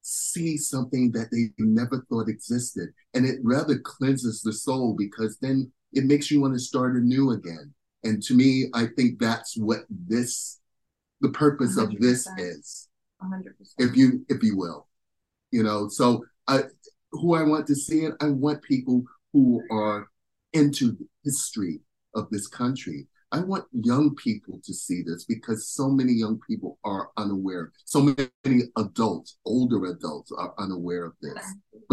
see 0.02 0.58
something 0.58 1.12
that 1.12 1.30
they 1.32 1.52
never 1.58 2.06
thought 2.10 2.30
existed, 2.30 2.90
and 3.14 3.26
it 3.26 3.40
rather 3.44 3.80
cleanses 3.80 4.42
the 4.42 4.54
soul 4.54 4.96
because 4.98 5.38
then 5.40 5.72
it 5.94 6.06
makes 6.06 6.30
you 6.32 6.42
want 6.42 6.54
to 6.54 6.60
start 6.60 6.96
anew 6.96 7.32
again. 7.32 7.74
And 8.04 8.22
to 8.24 8.34
me, 8.34 8.70
I 8.74 8.88
think 8.96 9.20
that's 9.20 9.58
what 9.58 9.80
this 9.90 10.60
the 11.22 11.30
purpose 11.30 11.78
of 11.78 11.98
this 12.00 12.28
is 12.38 12.88
100%. 13.22 13.44
if 13.78 13.96
you 13.98 14.26
if 14.30 14.42
you 14.42 14.58
will. 14.58 14.88
You 15.52 15.64
know, 15.64 15.90
so 15.90 16.24
I 16.48 16.64
who 17.12 17.36
I 17.36 17.44
want 17.44 17.68
to 17.68 17.76
see 17.76 18.02
it, 18.02 18.14
I 18.22 18.30
want 18.30 18.62
people 18.62 19.04
who 19.34 19.64
are 19.72 20.08
into 20.54 20.92
the 20.92 21.08
history 21.24 21.82
of 22.16 22.30
this 22.30 22.48
country. 22.48 23.08
I 23.32 23.42
want 23.42 23.66
young 23.72 24.16
people 24.16 24.60
to 24.64 24.74
see 24.74 25.04
this 25.04 25.26
because 25.26 25.68
so 25.68 25.88
many 25.90 26.14
young 26.14 26.40
people 26.48 26.80
are 26.84 27.12
unaware. 27.18 27.72
So 27.86 28.02
many 28.02 28.62
adults, 28.76 29.38
older 29.46 29.86
adults, 29.86 30.32
are 30.36 30.54
unaware 30.58 31.06
of 31.06 31.14
this. 31.22 31.44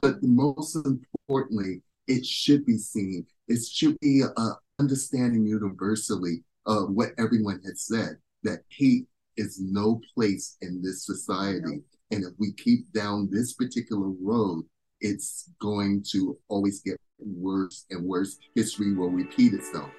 But 0.01 0.23
most 0.23 0.77
importantly, 0.77 1.83
it 2.07 2.25
should 2.25 2.65
be 2.65 2.79
seen. 2.79 3.27
It 3.49 3.63
should 3.65 3.99
be 4.01 4.23
a 4.23 4.51
understanding 4.79 5.47
universally 5.47 6.43
of 6.67 6.91
what 6.91 7.11
everyone 7.19 7.61
has 7.65 7.83
said 7.83 8.17
that 8.43 8.61
hate 8.69 9.07
is 9.37 9.61
no 9.61 10.01
place 10.15 10.57
in 10.63 10.83
this 10.83 11.05
society. 11.05 11.83
And 12.11 12.25
if 12.25 12.33
we 12.39 12.53
keep 12.53 12.91
down 12.93 13.29
this 13.31 13.53
particular 13.53 14.09
road, 14.23 14.65
it's 15.01 15.51
going 15.61 16.03
to 16.13 16.39
always 16.49 16.81
get 16.81 16.99
worse 17.19 17.85
and 17.91 18.05
worse. 18.05 18.39
History 18.55 18.95
will 18.95 19.11
repeat 19.11 19.53
itself. 19.53 19.91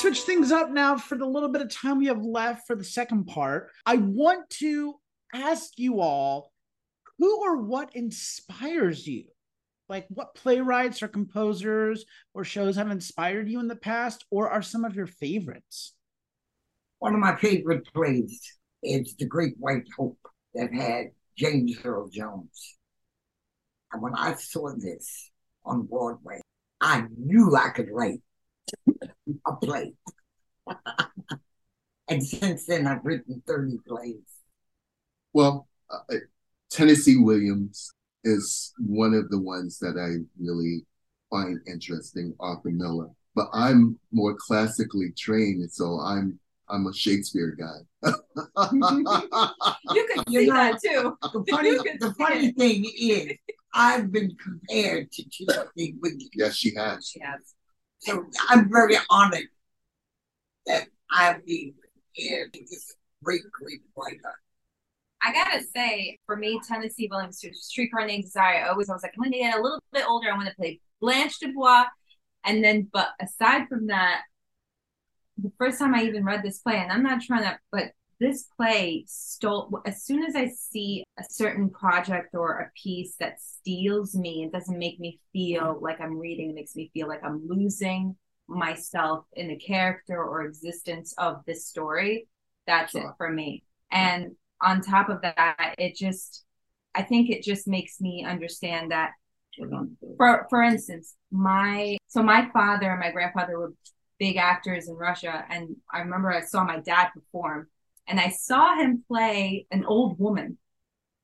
Switch 0.00 0.22
things 0.22 0.50
up 0.50 0.70
now 0.70 0.96
for 0.96 1.18
the 1.18 1.26
little 1.26 1.50
bit 1.50 1.60
of 1.60 1.70
time 1.70 1.98
we 1.98 2.06
have 2.06 2.24
left 2.24 2.66
for 2.66 2.74
the 2.74 2.82
second 2.82 3.26
part. 3.26 3.68
I 3.84 3.96
want 3.96 4.48
to 4.60 4.94
ask 5.34 5.78
you 5.78 6.00
all 6.00 6.52
who 7.18 7.42
or 7.42 7.58
what 7.58 7.94
inspires 7.94 9.06
you? 9.06 9.24
Like, 9.90 10.06
what 10.08 10.34
playwrights 10.34 11.02
or 11.02 11.08
composers 11.08 12.06
or 12.32 12.44
shows 12.44 12.76
have 12.76 12.90
inspired 12.90 13.46
you 13.50 13.60
in 13.60 13.68
the 13.68 13.76
past, 13.76 14.24
or 14.30 14.48
are 14.48 14.62
some 14.62 14.86
of 14.86 14.94
your 14.94 15.06
favorites? 15.06 15.92
One 17.00 17.12
of 17.12 17.20
my 17.20 17.36
favorite 17.36 17.86
plays 17.92 18.56
is 18.82 19.16
The 19.16 19.26
Great 19.26 19.54
White 19.58 19.86
Hope 19.98 20.18
that 20.54 20.72
had 20.72 21.08
James 21.36 21.76
Earl 21.84 22.08
Jones. 22.08 22.76
And 23.92 24.00
when 24.00 24.14
I 24.14 24.34
saw 24.34 24.70
this 24.78 25.30
on 25.66 25.82
Broadway, 25.82 26.40
I 26.80 27.04
knew 27.18 27.54
I 27.54 27.68
could 27.68 27.88
write 27.92 28.22
a 29.46 29.56
play. 29.56 29.94
and 32.08 32.22
since 32.22 32.66
then, 32.66 32.86
I've 32.86 33.04
written 33.04 33.42
30 33.46 33.78
plays. 33.86 34.22
Well, 35.32 35.68
uh, 35.90 36.16
Tennessee 36.70 37.16
Williams 37.16 37.92
is 38.24 38.72
one 38.78 39.14
of 39.14 39.30
the 39.30 39.38
ones 39.40 39.78
that 39.78 39.96
I 39.98 40.24
really 40.42 40.84
find 41.30 41.58
interesting, 41.66 42.34
Arthur 42.40 42.70
Miller. 42.70 43.08
But 43.34 43.48
I'm 43.52 43.98
more 44.12 44.34
classically 44.34 45.12
trained, 45.16 45.70
so 45.72 46.00
I'm 46.00 46.38
I'm 46.68 46.86
a 46.86 46.92
Shakespeare 46.94 47.56
guy. 47.58 48.10
You 48.72 50.06
could 50.14 50.24
You 50.28 50.40
see 50.40 50.46
know, 50.46 50.54
that 50.54 50.80
too. 50.82 51.16
The 51.22 51.44
funny, 51.50 51.70
You 51.70 51.82
the 52.00 52.14
funny 52.18 52.46
it. 52.48 52.56
thing 52.56 52.84
is, 52.98 53.32
I've 53.74 54.10
been 54.12 54.36
compared 54.42 55.10
to 55.12 55.24
Tennessee 55.30 55.94
Williams. 56.00 56.28
yes, 56.34 56.56
she 56.56 56.74
has. 56.74 57.12
Yes. 57.16 57.54
So 58.00 58.26
I'm 58.48 58.70
very 58.70 58.96
honored 59.10 59.48
that 60.66 60.88
I'm 61.10 61.42
being 61.46 61.74
compared 62.16 62.52
to 62.54 62.60
this 62.60 62.94
great, 63.22 63.42
great 63.52 63.80
writer. 63.96 64.34
I 65.22 65.32
gotta 65.32 65.62
say, 65.74 66.18
for 66.24 66.36
me, 66.36 66.60
Tennessee 66.66 67.08
Williams, 67.10 67.44
Streetcar 67.52 68.06
Named 68.06 68.24
Desire, 68.24 68.64
I 68.64 68.68
always 68.68 68.88
I 68.88 68.94
was 68.94 69.02
like, 69.02 69.12
when 69.16 69.34
I 69.34 69.38
get 69.38 69.58
a 69.58 69.62
little 69.62 69.82
bit 69.92 70.08
older, 70.08 70.30
I 70.30 70.36
want 70.36 70.48
to 70.48 70.54
play 70.54 70.80
Blanche 71.00 71.38
Dubois. 71.38 71.84
And 72.44 72.64
then, 72.64 72.88
but 72.90 73.08
aside 73.20 73.68
from 73.68 73.88
that, 73.88 74.22
the 75.36 75.52
first 75.58 75.78
time 75.78 75.94
I 75.94 76.04
even 76.04 76.24
read 76.24 76.42
this 76.42 76.60
play, 76.60 76.76
and 76.76 76.90
I'm 76.90 77.02
not 77.02 77.20
trying 77.20 77.42
to, 77.42 77.58
but 77.70 77.92
this 78.20 78.44
play 78.56 79.04
stole, 79.08 79.80
as 79.86 80.04
soon 80.04 80.22
as 80.24 80.36
I 80.36 80.48
see 80.48 81.04
a 81.18 81.24
certain 81.28 81.70
project 81.70 82.34
or 82.34 82.58
a 82.58 82.70
piece 82.80 83.16
that 83.16 83.40
steals 83.40 84.14
me, 84.14 84.44
it 84.44 84.52
doesn't 84.52 84.78
make 84.78 85.00
me 85.00 85.18
feel 85.32 85.78
like 85.80 86.00
I'm 86.00 86.18
reading, 86.18 86.50
it 86.50 86.54
makes 86.54 86.76
me 86.76 86.90
feel 86.92 87.08
like 87.08 87.24
I'm 87.24 87.48
losing 87.48 88.16
myself 88.46 89.24
in 89.32 89.48
the 89.48 89.56
character 89.56 90.22
or 90.22 90.42
existence 90.42 91.14
of 91.18 91.42
this 91.46 91.66
story. 91.66 92.28
That's 92.66 92.94
it 92.94 93.04
for 93.16 93.30
me. 93.30 93.64
And 93.90 94.36
on 94.60 94.82
top 94.82 95.08
of 95.08 95.22
that, 95.22 95.74
it 95.78 95.96
just, 95.96 96.44
I 96.94 97.02
think 97.02 97.30
it 97.30 97.42
just 97.42 97.66
makes 97.66 98.00
me 98.00 98.24
understand 98.24 98.90
that 98.90 99.12
for 100.16 100.46
for 100.48 100.62
instance, 100.62 101.14
my 101.30 101.96
so 102.06 102.22
my 102.22 102.48
father 102.52 102.90
and 102.90 103.00
my 103.00 103.10
grandfather 103.10 103.58
were 103.58 103.72
big 104.18 104.36
actors 104.36 104.88
in 104.88 104.94
Russia, 104.94 105.44
and 105.48 105.76
I 105.92 106.00
remember 106.00 106.30
I 106.30 106.42
saw 106.42 106.64
my 106.64 106.80
dad 106.80 107.08
perform, 107.14 107.68
and 108.10 108.20
I 108.20 108.30
saw 108.30 108.76
him 108.76 109.04
play 109.08 109.66
an 109.70 109.84
old 109.84 110.18
woman, 110.18 110.58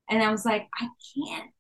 and 0.08 0.22
I 0.22 0.30
was 0.30 0.44
like, 0.44 0.68
I 0.74 0.88
can't. 1.14 1.50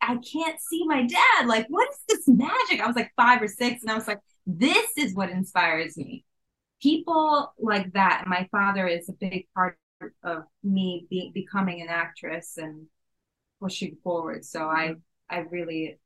I 0.00 0.16
can't 0.16 0.58
see 0.60 0.84
my 0.84 1.06
dad. 1.06 1.46
Like, 1.46 1.66
what 1.68 1.88
is 1.88 1.98
this 2.08 2.28
magic? 2.28 2.80
I 2.80 2.86
was 2.86 2.96
like 2.96 3.12
five 3.16 3.40
or 3.40 3.48
six, 3.48 3.82
and 3.82 3.90
I 3.90 3.94
was 3.94 4.08
like, 4.08 4.20
this 4.46 4.88
is 4.96 5.14
what 5.14 5.30
inspires 5.30 5.96
me. 5.96 6.24
People 6.82 7.52
like 7.58 7.92
that. 7.92 8.24
My 8.26 8.48
father 8.50 8.86
is 8.88 9.08
a 9.08 9.12
big 9.12 9.46
part 9.54 9.78
of 10.24 10.42
me 10.64 11.06
be, 11.08 11.30
becoming 11.32 11.80
an 11.80 11.88
actress 11.88 12.56
and 12.56 12.86
pushing 13.60 13.96
forward. 14.02 14.44
So 14.44 14.64
I, 14.64 14.94
I 15.30 15.38
really 15.50 15.98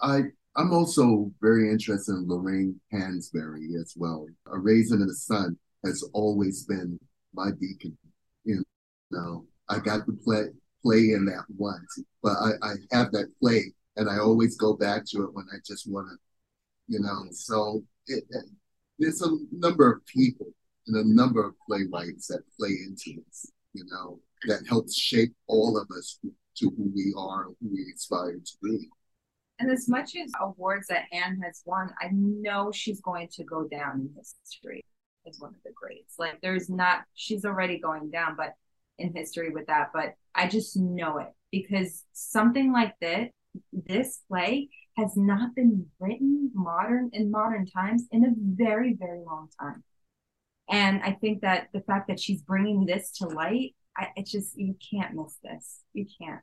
I 0.00 0.22
I'm 0.56 0.72
also 0.72 1.30
very 1.40 1.70
interested 1.70 2.12
in 2.12 2.28
Lorraine 2.28 2.80
Hansberry 2.92 3.80
as 3.80 3.94
well. 3.96 4.26
A 4.52 4.58
Raisin 4.58 5.00
in 5.00 5.06
the 5.06 5.14
Sun 5.14 5.56
has 5.84 6.02
always 6.12 6.64
been 6.64 6.98
my 7.34 7.50
beacon. 7.58 7.96
You 8.44 8.64
know, 9.10 9.46
I 9.68 9.78
got 9.78 10.06
to 10.06 10.12
play 10.24 10.44
play 10.82 11.10
in 11.12 11.26
that 11.26 11.44
once, 11.56 11.98
but 12.22 12.32
I, 12.32 12.50
I 12.62 12.72
have 12.92 13.12
that 13.12 13.30
play 13.40 13.72
and 13.96 14.08
I 14.08 14.18
always 14.18 14.56
go 14.56 14.74
back 14.74 15.04
to 15.08 15.24
it 15.24 15.34
when 15.34 15.44
I 15.52 15.58
just 15.66 15.90
want 15.90 16.08
to, 16.08 16.16
you 16.88 17.00
know. 17.00 17.26
So 17.32 17.82
it, 18.06 18.24
it- 18.30 18.46
there's 18.98 19.22
a 19.22 19.30
number 19.50 19.90
of 19.90 20.04
people 20.04 20.46
and 20.86 20.96
a 20.96 21.14
number 21.14 21.42
of 21.42 21.54
playwrights 21.66 22.26
that 22.26 22.42
play 22.58 22.68
into 22.86 23.18
this, 23.26 23.50
you 23.72 23.84
know, 23.90 24.20
that 24.46 24.66
helps 24.68 24.94
shape 24.94 25.32
all 25.46 25.78
of 25.78 25.88
us 25.96 26.18
to 26.56 26.70
who 26.76 26.92
we 26.94 27.14
are, 27.16 27.44
who 27.44 27.70
we 27.72 27.90
aspire 27.94 28.34
to 28.34 28.52
be. 28.62 28.88
And 29.58 29.70
as 29.70 29.88
much 29.88 30.16
as 30.16 30.30
awards 30.38 30.86
that 30.88 31.04
Anne 31.12 31.40
has 31.42 31.62
won, 31.64 31.94
I 32.00 32.08
know 32.12 32.70
she's 32.72 33.00
going 33.00 33.28
to 33.32 33.44
go 33.44 33.66
down 33.68 34.00
in 34.00 34.10
history 34.16 34.84
as 35.26 35.38
one 35.38 35.50
of 35.50 35.62
the 35.64 35.72
greats. 35.74 36.14
Like 36.18 36.40
there's 36.40 36.68
not, 36.68 37.02
she's 37.14 37.44
already 37.44 37.78
going 37.78 38.10
down, 38.10 38.36
but 38.36 38.54
in 38.98 39.14
history 39.14 39.50
with 39.50 39.66
that. 39.66 39.90
But 39.92 40.14
I 40.34 40.48
just 40.48 40.76
know 40.76 41.18
it 41.18 41.28
because 41.50 42.04
something 42.12 42.72
like 42.72 42.94
this, 43.00 43.30
this 43.72 44.20
play 44.28 44.68
has 44.96 45.16
not 45.16 45.54
been 45.54 45.86
written 45.98 46.50
modern 46.54 47.10
in 47.12 47.30
modern 47.30 47.66
times 47.66 48.04
in 48.12 48.24
a 48.24 48.32
very, 48.36 48.94
very 48.98 49.20
long 49.24 49.48
time. 49.60 49.82
And 50.68 51.02
I 51.02 51.12
think 51.12 51.40
that 51.42 51.68
the 51.72 51.80
fact 51.80 52.08
that 52.08 52.20
she's 52.20 52.42
bringing 52.42 52.86
this 52.86 53.10
to 53.18 53.26
light, 53.26 53.74
I, 53.96 54.08
it's 54.16 54.30
just, 54.30 54.56
you 54.56 54.76
can't 54.92 55.14
miss 55.14 55.36
this. 55.42 55.80
You 55.94 56.06
can't. 56.20 56.40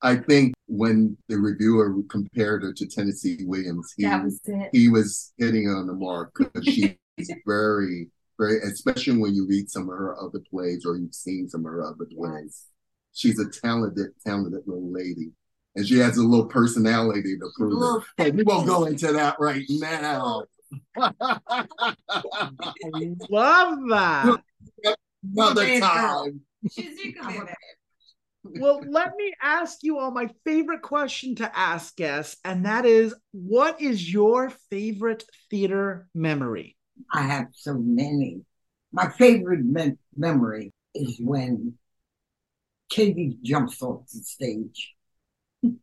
I 0.00 0.16
think 0.16 0.54
when 0.66 1.16
the 1.28 1.38
reviewer 1.38 1.94
compared 2.10 2.62
her 2.62 2.72
to 2.72 2.86
Tennessee 2.86 3.38
Williams, 3.44 3.92
he 3.96 4.04
That 4.04 4.24
was 4.24 4.40
it. 4.44 4.70
he 4.72 4.88
was 4.88 5.32
hitting 5.38 5.68
on 5.68 5.86
the 5.86 5.94
mark 5.94 6.32
because 6.36 6.66
she's 7.18 7.32
very, 7.46 8.08
very, 8.38 8.58
especially 8.60 9.18
when 9.18 9.34
you 9.34 9.46
read 9.46 9.70
some 9.70 9.84
of 9.84 9.96
her 9.96 10.16
other 10.20 10.40
plays 10.50 10.84
or 10.84 10.96
you've 10.96 11.14
seen 11.14 11.48
some 11.48 11.60
of 11.64 11.72
her 11.72 11.82
other 11.84 12.06
plays. 12.16 12.64
She's 13.12 13.38
a 13.38 13.48
talented, 13.48 14.08
talented 14.26 14.62
little 14.66 14.92
lady. 14.92 15.30
And 15.76 15.86
she 15.86 15.98
has 15.98 16.16
a 16.16 16.22
little 16.22 16.46
personality 16.46 17.36
to 17.38 17.48
prove 17.56 17.72
it. 17.72 17.76
Little- 17.76 18.04
But 18.16 18.34
we 18.34 18.42
won't 18.44 18.66
go 18.66 18.84
into 18.84 19.12
that 19.12 19.36
right 19.40 19.64
now. 19.68 20.44
I 20.96 21.12
love 23.30 23.78
that. 23.88 24.40
Another 25.36 25.64
Man, 25.64 25.80
time. 25.80 26.40
She's, 26.70 26.98
you 27.04 27.12
can 27.12 27.24
I'm 27.24 27.32
be 27.32 27.38
a- 27.38 27.44
there. 27.44 27.56
Well, 28.60 28.82
let 28.86 29.16
me 29.16 29.32
ask 29.42 29.78
you 29.82 29.98
all 29.98 30.10
my 30.10 30.28
favorite 30.44 30.82
question 30.82 31.34
to 31.36 31.58
ask 31.58 31.96
guests, 31.96 32.36
and 32.44 32.66
that 32.66 32.84
is 32.84 33.14
what 33.32 33.80
is 33.80 34.12
your 34.12 34.50
favorite 34.70 35.24
theater 35.50 36.08
memory? 36.14 36.76
I 37.12 37.22
have 37.22 37.48
so 37.52 37.74
many. 37.74 38.42
My 38.92 39.08
favorite 39.10 39.64
mem- 39.64 39.98
memory 40.16 40.72
is 40.94 41.18
when 41.20 41.74
Katie 42.88 43.36
jumps 43.42 43.82
off 43.82 44.06
the 44.12 44.20
stage 44.20 44.94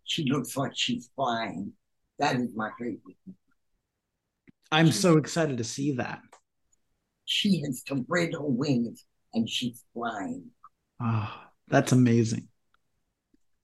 She 0.04 0.26
looks 0.26 0.58
like 0.58 0.74
she's 0.76 1.10
flying. 1.16 1.74
That 2.20 2.36
is 2.38 2.56
my 2.56 2.70
favorite. 2.80 3.18
I'm 4.72 4.92
so 4.92 5.18
excited 5.18 5.58
to 5.58 5.64
see 5.64 5.94
that. 5.94 6.22
She 7.26 7.62
has 7.62 7.80
spread 7.80 8.34
her 8.34 8.42
wings 8.42 9.06
and 9.34 9.50
she's 9.50 9.84
flying. 9.94 10.46
Oh, 11.02 11.34
that's 11.68 11.92
amazing. 11.92 12.48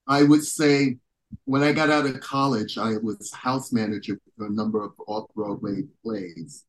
I 0.08 0.24
would 0.24 0.44
say 0.44 0.98
when 1.46 1.64
I 1.64 1.74
got 1.74 1.90
out 1.90 2.06
of 2.06 2.20
college, 2.22 2.78
I 2.78 2.98
was 2.98 3.32
house 3.34 3.72
manager 3.72 4.20
for 4.38 4.48
a 4.48 4.52
number 4.52 4.84
of 4.84 4.94
off 5.08 5.30
Broadway 5.36 5.84
plays. 6.04 6.66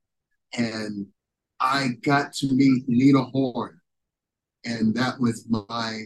And 0.57 1.07
I 1.61 1.89
got 2.03 2.33
to 2.35 2.53
meet 2.53 2.85
Lena 2.89 3.23
Horne. 3.23 3.81
And 4.65 4.95
that 4.95 5.21
was 5.21 5.47
my 5.49 6.05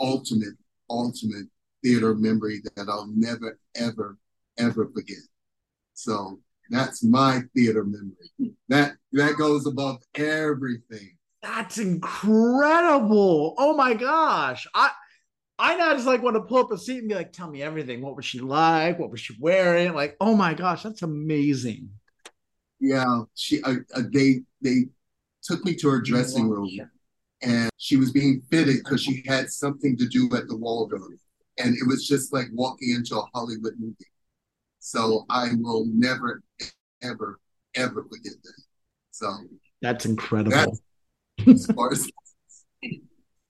ultimate, 0.00 0.54
ultimate 0.90 1.46
theater 1.82 2.14
memory 2.14 2.60
that 2.76 2.88
I'll 2.88 3.10
never, 3.14 3.58
ever, 3.76 4.18
ever 4.58 4.88
forget. 4.94 5.18
So 5.94 6.40
that's 6.70 7.02
my 7.02 7.42
theater 7.54 7.84
memory. 7.84 8.54
That 8.68 8.94
that 9.12 9.36
goes 9.36 9.66
above 9.66 10.02
everything. 10.14 11.16
That's 11.42 11.78
incredible. 11.78 13.54
Oh 13.58 13.76
my 13.76 13.94
gosh. 13.94 14.66
I 14.74 14.90
I 15.58 15.76
now 15.76 15.92
just 15.94 16.06
like 16.06 16.22
want 16.22 16.36
to 16.36 16.42
pull 16.42 16.58
up 16.58 16.70
a 16.70 16.78
seat 16.78 16.98
and 16.98 17.08
be 17.08 17.14
like, 17.14 17.32
tell 17.32 17.50
me 17.50 17.62
everything. 17.62 18.00
What 18.00 18.16
was 18.16 18.24
she 18.24 18.38
like? 18.38 18.98
What 18.98 19.10
was 19.10 19.20
she 19.20 19.36
wearing? 19.40 19.92
Like, 19.92 20.16
oh 20.20 20.36
my 20.36 20.54
gosh, 20.54 20.82
that's 20.82 21.02
amazing. 21.02 21.90
Yeah, 22.80 23.22
she 23.34 23.62
uh, 23.62 23.76
uh, 23.94 24.02
they 24.12 24.42
they 24.62 24.86
took 25.42 25.64
me 25.64 25.74
to 25.76 25.88
her 25.88 26.00
dressing 26.00 26.48
room, 26.48 26.70
and 27.42 27.70
she 27.76 27.96
was 27.96 28.12
being 28.12 28.42
fitted 28.50 28.78
because 28.84 29.02
she 29.02 29.24
had 29.26 29.50
something 29.50 29.96
to 29.96 30.06
do 30.06 30.28
at 30.36 30.46
the 30.46 30.56
Waldorf, 30.56 31.14
and 31.58 31.74
it 31.74 31.86
was 31.86 32.06
just 32.06 32.32
like 32.32 32.46
walking 32.52 32.90
into 32.90 33.18
a 33.18 33.24
Hollywood 33.34 33.74
movie. 33.78 33.96
So 34.78 35.26
I 35.28 35.50
will 35.58 35.86
never, 35.92 36.42
ever, 37.02 37.40
ever 37.74 38.04
forget 38.04 38.34
that. 38.42 38.62
So 39.10 39.36
that's 39.82 40.06
incredible. 40.06 40.50
That's, 40.50 40.80
as 41.46 41.66
far 41.74 41.92
as 41.92 42.10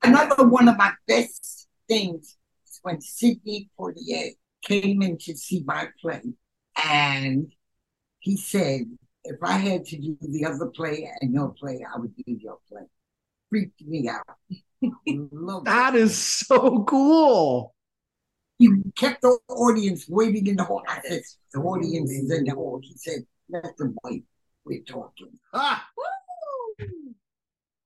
another 0.03 0.49
one 0.49 0.69
of 0.69 0.79
my 0.79 0.93
best 1.07 1.69
things 1.87 2.37
is 2.67 2.81
when 2.83 3.01
Sidney 3.01 3.69
Poitier 3.79 4.31
came 4.63 5.03
in 5.03 5.19
to 5.19 5.37
see 5.37 5.63
my 5.67 5.89
play, 6.01 6.23
and 6.83 7.53
he 8.21 8.37
said, 8.37 8.83
"If 9.29 9.43
I 9.43 9.53
had 9.53 9.85
to 9.87 9.97
do 9.99 10.17
the 10.21 10.45
other 10.47 10.67
play 10.67 11.11
and 11.21 11.33
your 11.33 11.51
play, 11.51 11.85
I 11.85 11.99
would 11.99 12.15
do 12.17 12.23
your 12.27 12.59
play." 12.69 12.87
Freaked 13.51 13.83
me 13.83 14.09
out. 14.09 14.37
that 15.65 15.95
is 15.95 16.17
so 16.17 16.85
cool. 16.85 17.75
He 18.59 18.71
kept 18.97 19.23
the 19.23 19.39
audience 19.49 20.07
waiting 20.09 20.47
in 20.47 20.57
the 20.57 20.65
hall. 20.65 20.83
I 20.89 21.01
said, 21.03 21.23
"The 21.53 21.61
audience 21.61 22.11
is 22.11 22.31
in 22.31 22.45
the 22.45 22.55
hall." 22.55 22.81
He 22.83 22.95
said, 22.97 23.27
"Let 23.49 23.77
them 23.77 23.97
wait. 24.03 24.25
We're 24.65 24.83
talking." 24.83 25.39
Ah. 25.53 25.89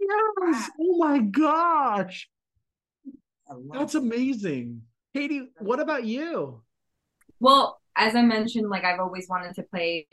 Yes. 0.00 0.70
Oh 0.80 0.98
my 0.98 1.18
gosh. 1.18 2.28
That's 3.72 3.94
amazing. 3.94 4.82
Katie, 5.14 5.50
what 5.58 5.80
about 5.80 6.04
you? 6.04 6.62
Well, 7.40 7.80
as 7.96 8.14
I 8.14 8.22
mentioned, 8.22 8.68
like 8.70 8.84
I've 8.84 9.00
always 9.00 9.28
wanted 9.28 9.54
to 9.56 9.62
play 9.64 10.06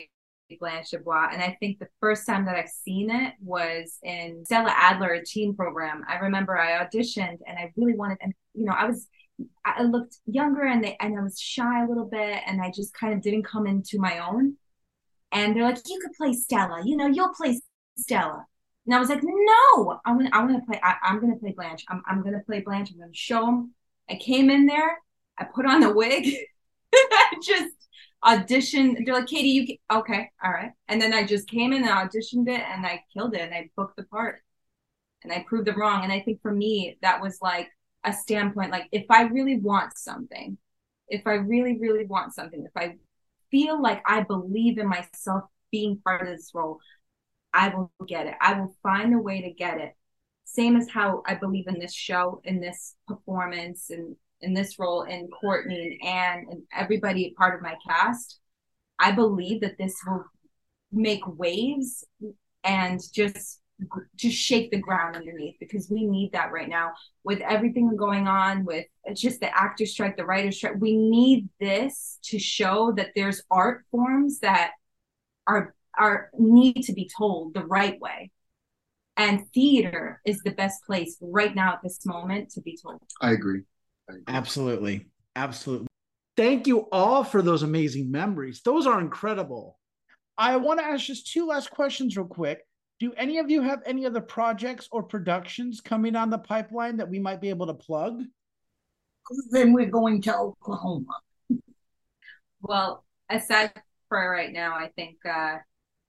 Blanche 0.58 0.92
Dubois, 0.92 1.30
and 1.32 1.42
I 1.42 1.58
think 1.60 1.80
the 1.80 1.88
first 2.00 2.26
time 2.26 2.46
that 2.46 2.56
I've 2.56 2.70
seen 2.70 3.12
it 3.12 3.34
was 3.42 3.98
in 4.04 4.44
Stella 4.46 4.74
Adler, 4.76 5.14
a 5.14 5.24
teen 5.24 5.56
program. 5.56 6.04
I 6.08 6.18
remember 6.18 6.58
I 6.58 6.84
auditioned 6.84 7.40
and 7.48 7.58
I 7.58 7.72
really 7.76 7.96
wanted, 7.96 8.18
and 8.22 8.34
you 8.54 8.66
know, 8.66 8.74
I 8.74 8.86
was, 8.86 9.08
I 9.66 9.84
looked 9.84 10.18
younger 10.26 10.64
and 10.64 10.84
they, 10.84 10.98
and 11.00 11.18
I 11.18 11.22
was 11.22 11.40
shy 11.40 11.84
a 11.84 11.88
little 11.88 12.06
bit, 12.06 12.42
and 12.48 12.62
I 12.62 12.72
just 12.72 12.94
kind 12.94 13.14
of 13.14 13.22
didn't 13.22 13.44
come 13.44 13.68
into 13.68 14.00
my 14.00 14.20
own. 14.20 14.56
And 15.32 15.56
they're 15.56 15.64
like, 15.64 15.78
"You 15.86 16.00
could 16.02 16.14
play 16.14 16.34
Stella, 16.34 16.82
you 16.84 16.98
know, 16.98 17.08
you'll 17.08 17.34
play 17.34 17.60
Stella." 17.98 18.46
And 18.86 18.96
I 18.96 19.00
was 19.00 19.10
like, 19.10 19.22
no, 19.24 20.00
I'm 20.04 20.18
gonna, 20.18 20.32
I'm 20.34 20.48
gonna 20.48 20.66
play, 20.66 20.80
I, 20.82 20.96
am 21.04 21.20
gonna 21.20 21.36
play 21.36 21.52
Blanche. 21.52 21.86
I'm, 21.90 22.02
I'm 22.08 22.24
gonna 22.24 22.42
play 22.44 22.62
Blanche. 22.62 22.90
I'm 22.92 23.00
gonna 23.00 23.12
show 23.14 23.46
them. 23.46 23.76
I 24.10 24.16
came 24.16 24.50
in 24.50 24.66
there, 24.66 24.98
I 25.38 25.44
put 25.44 25.68
on 25.68 25.82
the 25.82 25.94
wig, 25.94 26.34
I 26.94 27.36
just 27.44 27.76
auditioned. 28.24 29.06
They're 29.06 29.14
like, 29.14 29.28
Katie, 29.28 29.50
you 29.50 29.78
okay, 29.92 30.30
all 30.44 30.52
right. 30.52 30.72
And 30.88 31.02
then 31.02 31.14
I 31.14 31.26
just 31.26 31.50
came 31.50 31.74
in 31.74 31.84
and 31.84 31.92
auditioned 31.92 32.48
it, 32.48 32.62
and 32.62 32.86
I 32.86 33.04
killed 33.14 33.36
it, 33.36 33.42
and 33.42 33.54
I 33.54 33.70
booked 33.76 33.98
the 33.98 34.04
part, 34.04 34.42
and 35.24 35.32
I 35.32 35.46
proved 35.48 35.68
them 35.68 35.80
wrong. 35.80 36.04
And 36.04 36.12
I 36.12 36.22
think 36.22 36.42
for 36.42 36.54
me, 36.54 36.98
that 37.02 37.22
was 37.22 37.40
like 37.42 37.70
a 38.04 38.14
standpoint. 38.14 38.72
Like, 38.72 38.88
if 38.92 39.06
I 39.10 39.24
really 39.24 39.58
want 39.58 39.98
something, 39.98 40.58
if 41.08 41.26
I 41.26 41.34
really, 41.34 41.78
really 41.80 42.06
want 42.06 42.34
something, 42.34 42.66
if 42.66 42.76
I 42.76 42.96
feel 43.52 43.82
like 43.82 44.02
I 44.06 44.22
believe 44.22 44.78
in 44.78 44.88
myself 44.88 45.44
being 45.72 46.02
part 46.04 46.22
of 46.22 46.28
this 46.28 46.52
role, 46.54 46.80
I 47.54 47.70
will 47.70 47.92
get 48.08 48.28
it. 48.28 48.36
I 48.42 48.60
will 48.60 48.76
find 48.84 49.14
a 49.14 49.20
way 49.20 49.42
to 49.42 49.52
get 49.52 49.80
it. 49.80 49.94
Same 50.46 50.76
as 50.76 50.90
how 50.90 51.24
I 51.26 51.36
believe 51.36 51.68
in 51.68 51.80
this 51.80 51.94
show, 51.94 52.42
in 52.44 52.60
this 52.60 52.96
performance, 53.08 53.90
and 53.90 54.16
in 54.42 54.54
this 54.54 54.80
role, 54.80 55.04
in 55.04 55.28
Courtney 55.30 56.00
and 56.04 56.48
and 56.50 56.64
everybody 56.76 57.34
part 57.38 57.56
of 57.56 57.62
my 57.62 57.76
cast. 57.88 58.40
I 58.98 59.12
believe 59.12 59.62
that 59.62 59.78
this 59.78 59.96
will 60.06 60.26
make 60.92 61.22
waves 61.26 62.06
and 62.64 63.00
just 63.14 63.62
just 64.16 64.38
shake 64.38 64.72
the 64.72 64.78
ground 64.78 65.16
underneath 65.16 65.56
because 65.60 65.90
we 65.90 66.06
need 66.06 66.32
that 66.34 66.52
right 66.52 66.68
now 66.68 66.92
with 67.24 67.40
everything 67.40 67.96
going 67.96 68.28
on 68.28 68.66
with 68.66 68.86
just 69.16 69.40
the 69.40 69.58
actor 69.58 69.86
strike 69.86 70.18
the 70.18 70.26
writer 70.26 70.52
strike 70.52 70.74
we 70.80 70.98
need 70.98 71.48
this 71.62 72.20
to 72.22 72.38
show 72.38 72.92
that 72.92 73.12
there's 73.16 73.42
art 73.50 73.86
forms 73.90 74.40
that 74.40 74.72
are 75.48 75.74
are 75.98 76.30
need 76.38 76.82
to 76.82 76.92
be 76.92 77.10
told 77.18 77.54
the 77.54 77.66
right 77.66 78.00
way 78.02 78.30
and 79.16 79.50
theater 79.54 80.22
is 80.26 80.42
the 80.44 80.52
best 80.52 80.84
place 80.86 81.18
right 81.22 81.56
now 81.56 81.74
at 81.74 81.80
this 81.82 82.06
moment 82.06 82.50
to 82.52 82.62
be 82.62 82.78
told 82.82 83.02
I 83.22 83.32
agree. 83.32 83.62
Absolutely. 84.28 85.08
Absolutely. 85.36 85.88
Thank 86.36 86.68
you 86.68 86.88
all 86.92 87.24
for 87.24 87.42
those 87.42 87.64
amazing 87.64 88.12
memories. 88.12 88.62
Those 88.64 88.88
are 88.88 89.00
incredible. 89.00 89.78
I 90.38 90.56
want 90.56 90.80
to 90.80 90.86
ask 90.86 91.06
just 91.06 91.32
two 91.32 91.46
last 91.48 91.70
questions 91.70 92.16
real 92.16 92.26
quick. 92.26 92.62
Do 93.00 93.14
any 93.14 93.40
of 93.40 93.50
you 93.50 93.62
have 93.62 93.82
any 93.86 94.06
other 94.06 94.22
projects 94.22 94.88
or 94.92 95.04
productions 95.04 95.82
coming 95.82 96.16
on 96.16 96.30
the 96.30 96.38
pipeline 96.38 96.98
that 96.98 97.10
we 97.10 97.20
might 97.20 97.42
be 97.42 97.50
able 97.50 97.68
to 97.68 97.74
plug? 97.74 98.24
Then 99.52 99.74
we're 99.74 99.90
going 99.90 100.22
to 100.24 100.36
oklahoma. 100.36 101.20
Well 102.62 103.06
aside 103.30 103.72
for 104.08 104.32
right 104.32 104.52
now 104.52 104.74
i 104.74 104.88
think 104.96 105.18
uh 105.24 105.58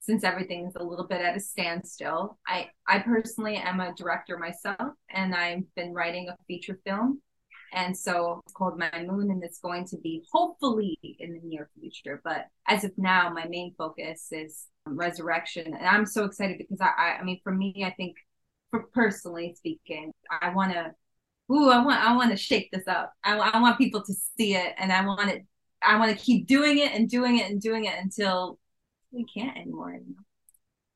since 0.00 0.24
everything's 0.24 0.74
a 0.76 0.82
little 0.82 1.06
bit 1.06 1.20
at 1.20 1.36
a 1.36 1.40
standstill. 1.40 2.38
I 2.46 2.70
I 2.88 3.00
personally 3.00 3.56
am 3.56 3.80
a 3.80 3.94
director 3.94 4.38
myself, 4.38 4.94
and 5.10 5.34
I've 5.34 5.72
been 5.76 5.92
writing 5.92 6.28
a 6.28 6.36
feature 6.48 6.80
film, 6.86 7.20
and 7.72 7.96
so 7.96 8.40
it's 8.44 8.52
called 8.52 8.78
My 8.78 9.04
Moon, 9.06 9.30
and 9.30 9.42
it's 9.42 9.60
going 9.60 9.86
to 9.86 9.98
be 9.98 10.24
hopefully 10.32 10.98
in 11.18 11.34
the 11.34 11.40
near 11.42 11.68
future. 11.78 12.20
But 12.24 12.46
as 12.68 12.84
of 12.84 12.92
now, 12.96 13.30
my 13.30 13.46
main 13.46 13.74
focus 13.76 14.28
is 14.32 14.66
resurrection, 14.86 15.74
and 15.74 15.86
I'm 15.86 16.06
so 16.06 16.24
excited 16.24 16.58
because 16.58 16.80
I 16.80 17.18
I, 17.20 17.22
mean 17.22 17.40
for 17.42 17.52
me, 17.52 17.84
I 17.86 17.90
think 17.90 18.16
for 18.70 18.84
personally 18.94 19.54
speaking, 19.56 20.12
I 20.40 20.50
want 20.50 20.72
to. 20.72 20.92
Ooh, 21.52 21.70
I 21.70 21.84
want 21.84 22.00
I 22.00 22.14
want 22.16 22.30
to 22.30 22.36
shake 22.36 22.70
this 22.70 22.86
up. 22.86 23.12
I, 23.24 23.36
I 23.36 23.60
want 23.60 23.78
people 23.78 24.02
to 24.02 24.14
see 24.36 24.54
it, 24.54 24.74
and 24.78 24.92
I 24.92 25.04
want 25.04 25.30
it. 25.30 25.44
I 25.82 25.98
want 25.98 26.16
to 26.16 26.24
keep 26.24 26.46
doing 26.46 26.78
it 26.78 26.92
and 26.92 27.08
doing 27.08 27.38
it 27.38 27.50
and 27.50 27.60
doing 27.60 27.86
it 27.86 27.94
until 27.98 28.58
we 29.10 29.24
can't 29.24 29.56
anymore. 29.56 29.98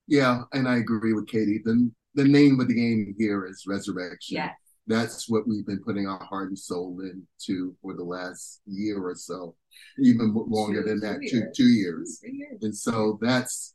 Yeah, 0.07 0.43
and 0.53 0.69
I 0.69 0.77
agree 0.77 1.13
with 1.13 1.27
Katie. 1.27 1.61
The 1.65 1.91
the 2.15 2.25
name 2.25 2.61
of 2.61 2.69
the 2.69 2.75
game 2.75 3.15
here 3.19 3.47
is 3.47 3.65
resurrection. 3.67 4.37
Yeah. 4.37 4.51
That's 4.87 5.29
what 5.29 5.49
we've 5.49 5.67
been 5.67 5.83
putting 5.83 6.07
our 6.07 6.23
heart 6.23 6.49
and 6.49 6.59
soul 6.59 7.01
into 7.01 7.75
for 7.81 7.95
the 7.95 8.05
last 8.05 8.61
year 8.67 9.03
or 9.03 9.15
so, 9.15 9.55
even 9.99 10.35
longer 10.35 10.83
two, 10.83 10.89
than 10.89 11.01
that, 11.01 11.21
two, 11.27 11.39
years. 11.39 11.57
two 11.57 11.69
years. 11.69 12.21
Two 12.23 12.33
years. 12.35 12.63
And 12.63 12.77
so 12.77 13.19
that's, 13.23 13.75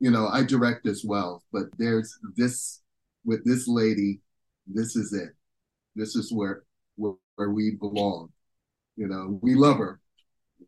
you 0.00 0.10
know, 0.10 0.26
I 0.26 0.42
direct 0.42 0.86
as 0.86 1.04
well, 1.04 1.44
but 1.52 1.64
there's 1.78 2.18
this 2.36 2.80
with 3.24 3.44
this 3.44 3.68
lady, 3.68 4.20
this 4.66 4.96
is 4.96 5.12
it. 5.12 5.30
This 5.94 6.16
is 6.16 6.32
where 6.32 6.64
where, 6.96 7.14
where 7.36 7.50
we 7.50 7.76
belong. 7.78 8.30
You 8.96 9.06
know, 9.08 9.38
we 9.42 9.54
love 9.54 9.78
her. 9.78 10.00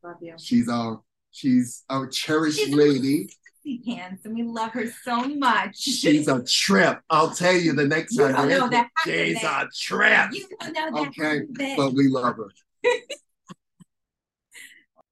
Love 0.03 0.17
you. 0.21 0.35
She's 0.39 0.69
our 0.69 1.03
She's 1.33 1.83
our 1.89 2.07
cherished 2.07 2.59
She's 2.59 2.75
lady. 2.75 3.29
Pants, 3.87 4.25
and 4.25 4.35
we 4.35 4.43
love 4.43 4.73
her 4.73 4.87
so 5.05 5.23
much. 5.29 5.79
She's 5.79 6.29
a 6.29 6.43
trip. 6.43 7.01
I'll 7.09 7.31
tell 7.31 7.55
you 7.55 7.73
the 7.73 7.87
next 7.87 8.13
you 8.19 8.29
time. 8.29 8.49
Know 8.49 8.69
that 8.69 8.89
she's 9.05 9.43
a 9.43 9.69
trip. 9.75 10.31
You 10.33 10.49
don't 10.61 10.73
know 10.73 10.91
that 10.91 11.09
okay, 11.09 11.75
but 11.77 11.93
we 11.93 12.09
love 12.09 12.37
her. 12.37 12.51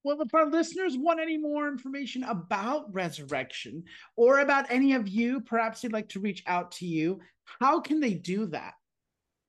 well, 0.04 0.20
if 0.20 0.34
our 0.34 0.46
listeners 0.46 0.96
want 0.96 1.20
any 1.20 1.38
more 1.38 1.68
information 1.68 2.24
about 2.24 2.92
resurrection 2.92 3.84
or 4.16 4.40
about 4.40 4.66
any 4.70 4.94
of 4.94 5.08
you, 5.08 5.40
perhaps 5.40 5.80
they'd 5.80 5.92
like 5.92 6.08
to 6.10 6.20
reach 6.20 6.42
out 6.46 6.72
to 6.72 6.86
you, 6.86 7.20
how 7.60 7.80
can 7.80 8.00
they 8.00 8.14
do 8.14 8.46
that? 8.46 8.74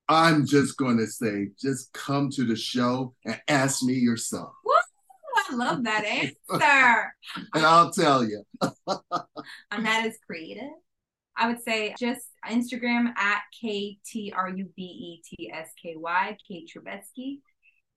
I'm 0.08 0.46
just 0.46 0.78
going 0.78 0.98
to 0.98 1.08
say, 1.08 1.50
just 1.60 1.94
come 1.94 2.30
to 2.32 2.44
the 2.46 2.56
show 2.56 3.16
and 3.26 3.40
ask 3.48 3.82
me 3.82 3.94
yourself. 3.94 4.52
Woo! 4.66 4.74
I 5.50 5.56
love 5.56 5.84
that 5.84 6.06
answer. 6.52 7.14
and 7.54 7.66
I'll 7.66 7.92
tell 7.92 8.24
you. 8.24 8.44
and 8.62 9.86
that 9.86 10.06
is 10.06 10.18
creative. 10.26 10.70
I 11.38 11.48
would 11.48 11.62
say 11.64 11.96
just 11.98 12.28
Instagram 12.48 13.14
at 13.18 13.42
K 13.60 13.98
T 14.06 14.34
R 14.36 14.50
U 14.50 14.70
B 14.76 14.84
E 14.84 15.22
T 15.28 15.52
S 15.52 15.70
K 15.82 15.96
Y, 15.98 16.38
Kate 16.48 16.70
Trubetsky. 16.70 17.40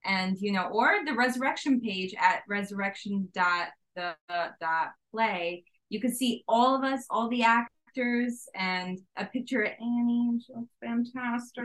And, 0.06 0.36
you 0.38 0.52
know, 0.52 0.68
or 0.68 0.98
the 1.04 1.14
resurrection 1.14 1.80
page 1.80 2.14
at 2.18 2.42
resurrection 2.48 3.28
dot 3.34 3.68
the 3.96 4.14
dot 4.60 4.90
play. 5.10 5.64
You 5.88 6.00
can 6.00 6.14
see 6.14 6.44
all 6.48 6.76
of 6.76 6.84
us, 6.84 7.04
all 7.10 7.28
the 7.28 7.42
actors, 7.42 8.46
and 8.54 8.98
a 9.16 9.24
picture 9.24 9.62
of 9.62 9.72
Annie, 9.80 10.28
and 10.28 10.42
she 10.42 10.52
looks 10.52 10.74
fantastic. 10.82 11.64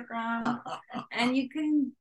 and 1.12 1.36
you 1.36 1.50
can 1.50 1.92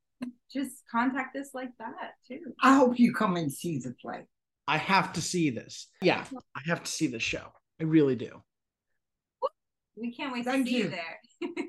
just 0.52 0.82
contact 0.90 1.36
us 1.36 1.50
like 1.54 1.70
that 1.78 2.12
too. 2.26 2.54
I 2.62 2.74
hope 2.74 2.98
you 2.98 3.14
come 3.14 3.36
and 3.36 3.52
see 3.52 3.78
the 3.78 3.94
play. 4.00 4.26
I 4.66 4.76
have 4.76 5.12
to 5.14 5.22
see 5.22 5.50
this. 5.50 5.88
Yeah, 6.02 6.24
I 6.54 6.60
have 6.66 6.82
to 6.82 6.90
see 6.90 7.06
the 7.06 7.18
show. 7.18 7.52
I 7.80 7.84
really 7.84 8.16
do. 8.16 8.42
We 9.96 10.12
can't 10.12 10.32
wait 10.32 10.44
thank 10.44 10.66
to 10.66 10.70
see 10.70 10.78
you, 10.78 10.84
you 10.84 10.90
there. 10.90 11.64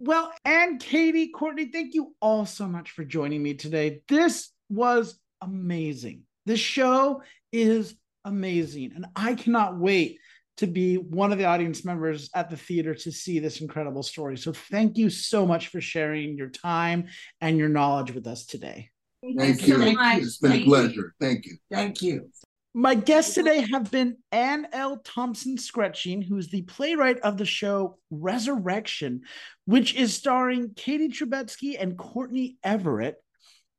well, 0.00 0.32
and 0.44 0.80
Katie, 0.80 1.28
Courtney, 1.28 1.66
thank 1.66 1.94
you 1.94 2.14
all 2.20 2.46
so 2.46 2.66
much 2.66 2.90
for 2.90 3.04
joining 3.04 3.42
me 3.42 3.54
today. 3.54 4.00
This 4.08 4.50
was 4.68 5.18
amazing. 5.40 6.22
This 6.46 6.60
show 6.60 7.22
is 7.52 7.94
amazing, 8.24 8.92
and 8.94 9.06
I 9.14 9.34
cannot 9.34 9.78
wait 9.78 10.18
to 10.60 10.66
be 10.66 10.96
one 10.96 11.32
of 11.32 11.38
the 11.38 11.44
audience 11.44 11.84
members 11.84 12.30
at 12.34 12.48
the 12.48 12.56
theater 12.56 12.94
to 12.94 13.10
see 13.10 13.38
this 13.38 13.60
incredible 13.60 14.02
story. 14.02 14.36
So, 14.36 14.52
thank 14.52 14.96
you 14.96 15.10
so 15.10 15.46
much 15.46 15.68
for 15.68 15.80
sharing 15.80 16.36
your 16.36 16.50
time 16.50 17.08
and 17.40 17.58
your 17.58 17.68
knowledge 17.68 18.14
with 18.14 18.26
us 18.26 18.46
today. 18.46 18.90
Thank, 19.36 19.66
you. 19.66 19.78
So 19.78 19.92
much. 19.92 20.18
It's 20.18 20.38
been 20.38 20.50
Thank 20.52 20.62
a 20.62 20.68
pleasure. 20.68 20.94
You. 20.94 21.10
Thank 21.20 21.46
you. 21.46 21.56
Thank 21.70 22.02
you. 22.02 22.30
My 22.72 22.94
guests 22.94 23.34
today 23.34 23.66
have 23.72 23.90
been 23.90 24.18
Anne 24.30 24.68
L. 24.72 24.98
Thompson 24.98 25.58
Scretching, 25.58 26.22
who 26.22 26.36
is 26.36 26.50
the 26.50 26.62
playwright 26.62 27.18
of 27.20 27.36
the 27.36 27.44
show 27.44 27.98
Resurrection, 28.10 29.22
which 29.64 29.94
is 29.94 30.14
starring 30.14 30.74
Katie 30.76 31.08
Trubetsky 31.08 31.76
and 31.80 31.98
Courtney 31.98 32.58
Everett. 32.62 33.16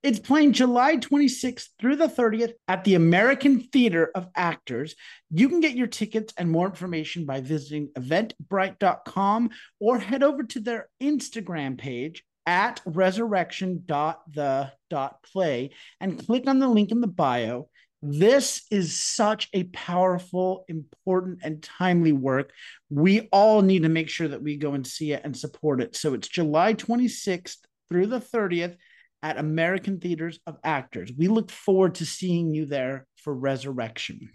It's 0.03 0.19
playing 0.19 0.53
July 0.53 0.97
26th 0.97 1.67
through 1.79 1.97
the 1.97 2.07
30th 2.07 2.53
at 2.67 2.83
the 2.83 2.95
American 2.95 3.59
Theater 3.59 4.09
of 4.15 4.29
Actors. 4.35 4.95
You 5.29 5.47
can 5.47 5.59
get 5.59 5.75
your 5.75 5.85
tickets 5.85 6.33
and 6.37 6.49
more 6.49 6.65
information 6.65 7.25
by 7.25 7.41
visiting 7.41 7.89
eventbrite.com 7.89 9.51
or 9.79 9.99
head 9.99 10.23
over 10.23 10.41
to 10.43 10.59
their 10.59 10.89
Instagram 11.01 11.77
page 11.77 12.23
at 12.47 12.81
resurrection.the.play 12.85 15.69
and 15.99 16.25
click 16.25 16.47
on 16.47 16.57
the 16.57 16.67
link 16.67 16.91
in 16.91 17.01
the 17.01 17.07
bio 17.07 17.69
this 18.03 18.63
is 18.71 18.97
such 18.97 19.47
a 19.53 19.65
powerful, 19.65 20.65
important, 20.67 21.41
and 21.43 21.61
timely 21.61 22.11
work. 22.11 22.51
We 22.89 23.29
all 23.31 23.61
need 23.61 23.83
to 23.83 23.89
make 23.89 24.09
sure 24.09 24.27
that 24.27 24.41
we 24.41 24.57
go 24.57 24.73
and 24.73 24.85
see 24.85 25.11
it 25.11 25.21
and 25.23 25.37
support 25.37 25.81
it. 25.81 25.95
So 25.95 26.15
it's 26.15 26.27
July 26.27 26.73
26th 26.73 27.57
through 27.89 28.07
the 28.07 28.19
30th 28.19 28.75
at 29.23 29.37
American 29.37 29.99
Theaters 29.99 30.39
of 30.47 30.57
Actors. 30.63 31.11
We 31.15 31.27
look 31.27 31.51
forward 31.51 31.95
to 31.95 32.05
seeing 32.05 32.53
you 32.53 32.65
there 32.65 33.05
for 33.15 33.33
Resurrection. 33.33 34.29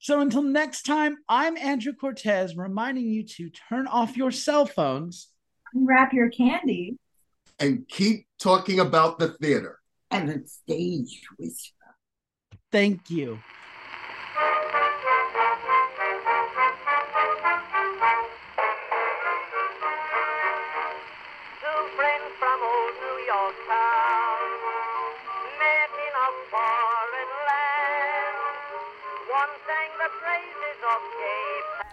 So 0.00 0.20
until 0.20 0.42
next 0.42 0.82
time, 0.82 1.16
I'm 1.28 1.56
Andrew 1.56 1.92
Cortez 1.92 2.56
reminding 2.56 3.06
you 3.06 3.24
to 3.24 3.50
turn 3.50 3.86
off 3.86 4.16
your 4.16 4.30
cell 4.30 4.64
phones, 4.64 5.28
unwrap 5.74 6.12
your 6.12 6.30
candy, 6.30 6.96
and 7.58 7.86
keep 7.88 8.26
talking 8.38 8.80
about 8.80 9.18
the 9.18 9.28
theater 9.40 9.78
and 10.10 10.28
the 10.28 10.46
stage 10.46 11.22
whisper. 11.36 11.74
Thank 12.70 13.10
you. 13.10 13.40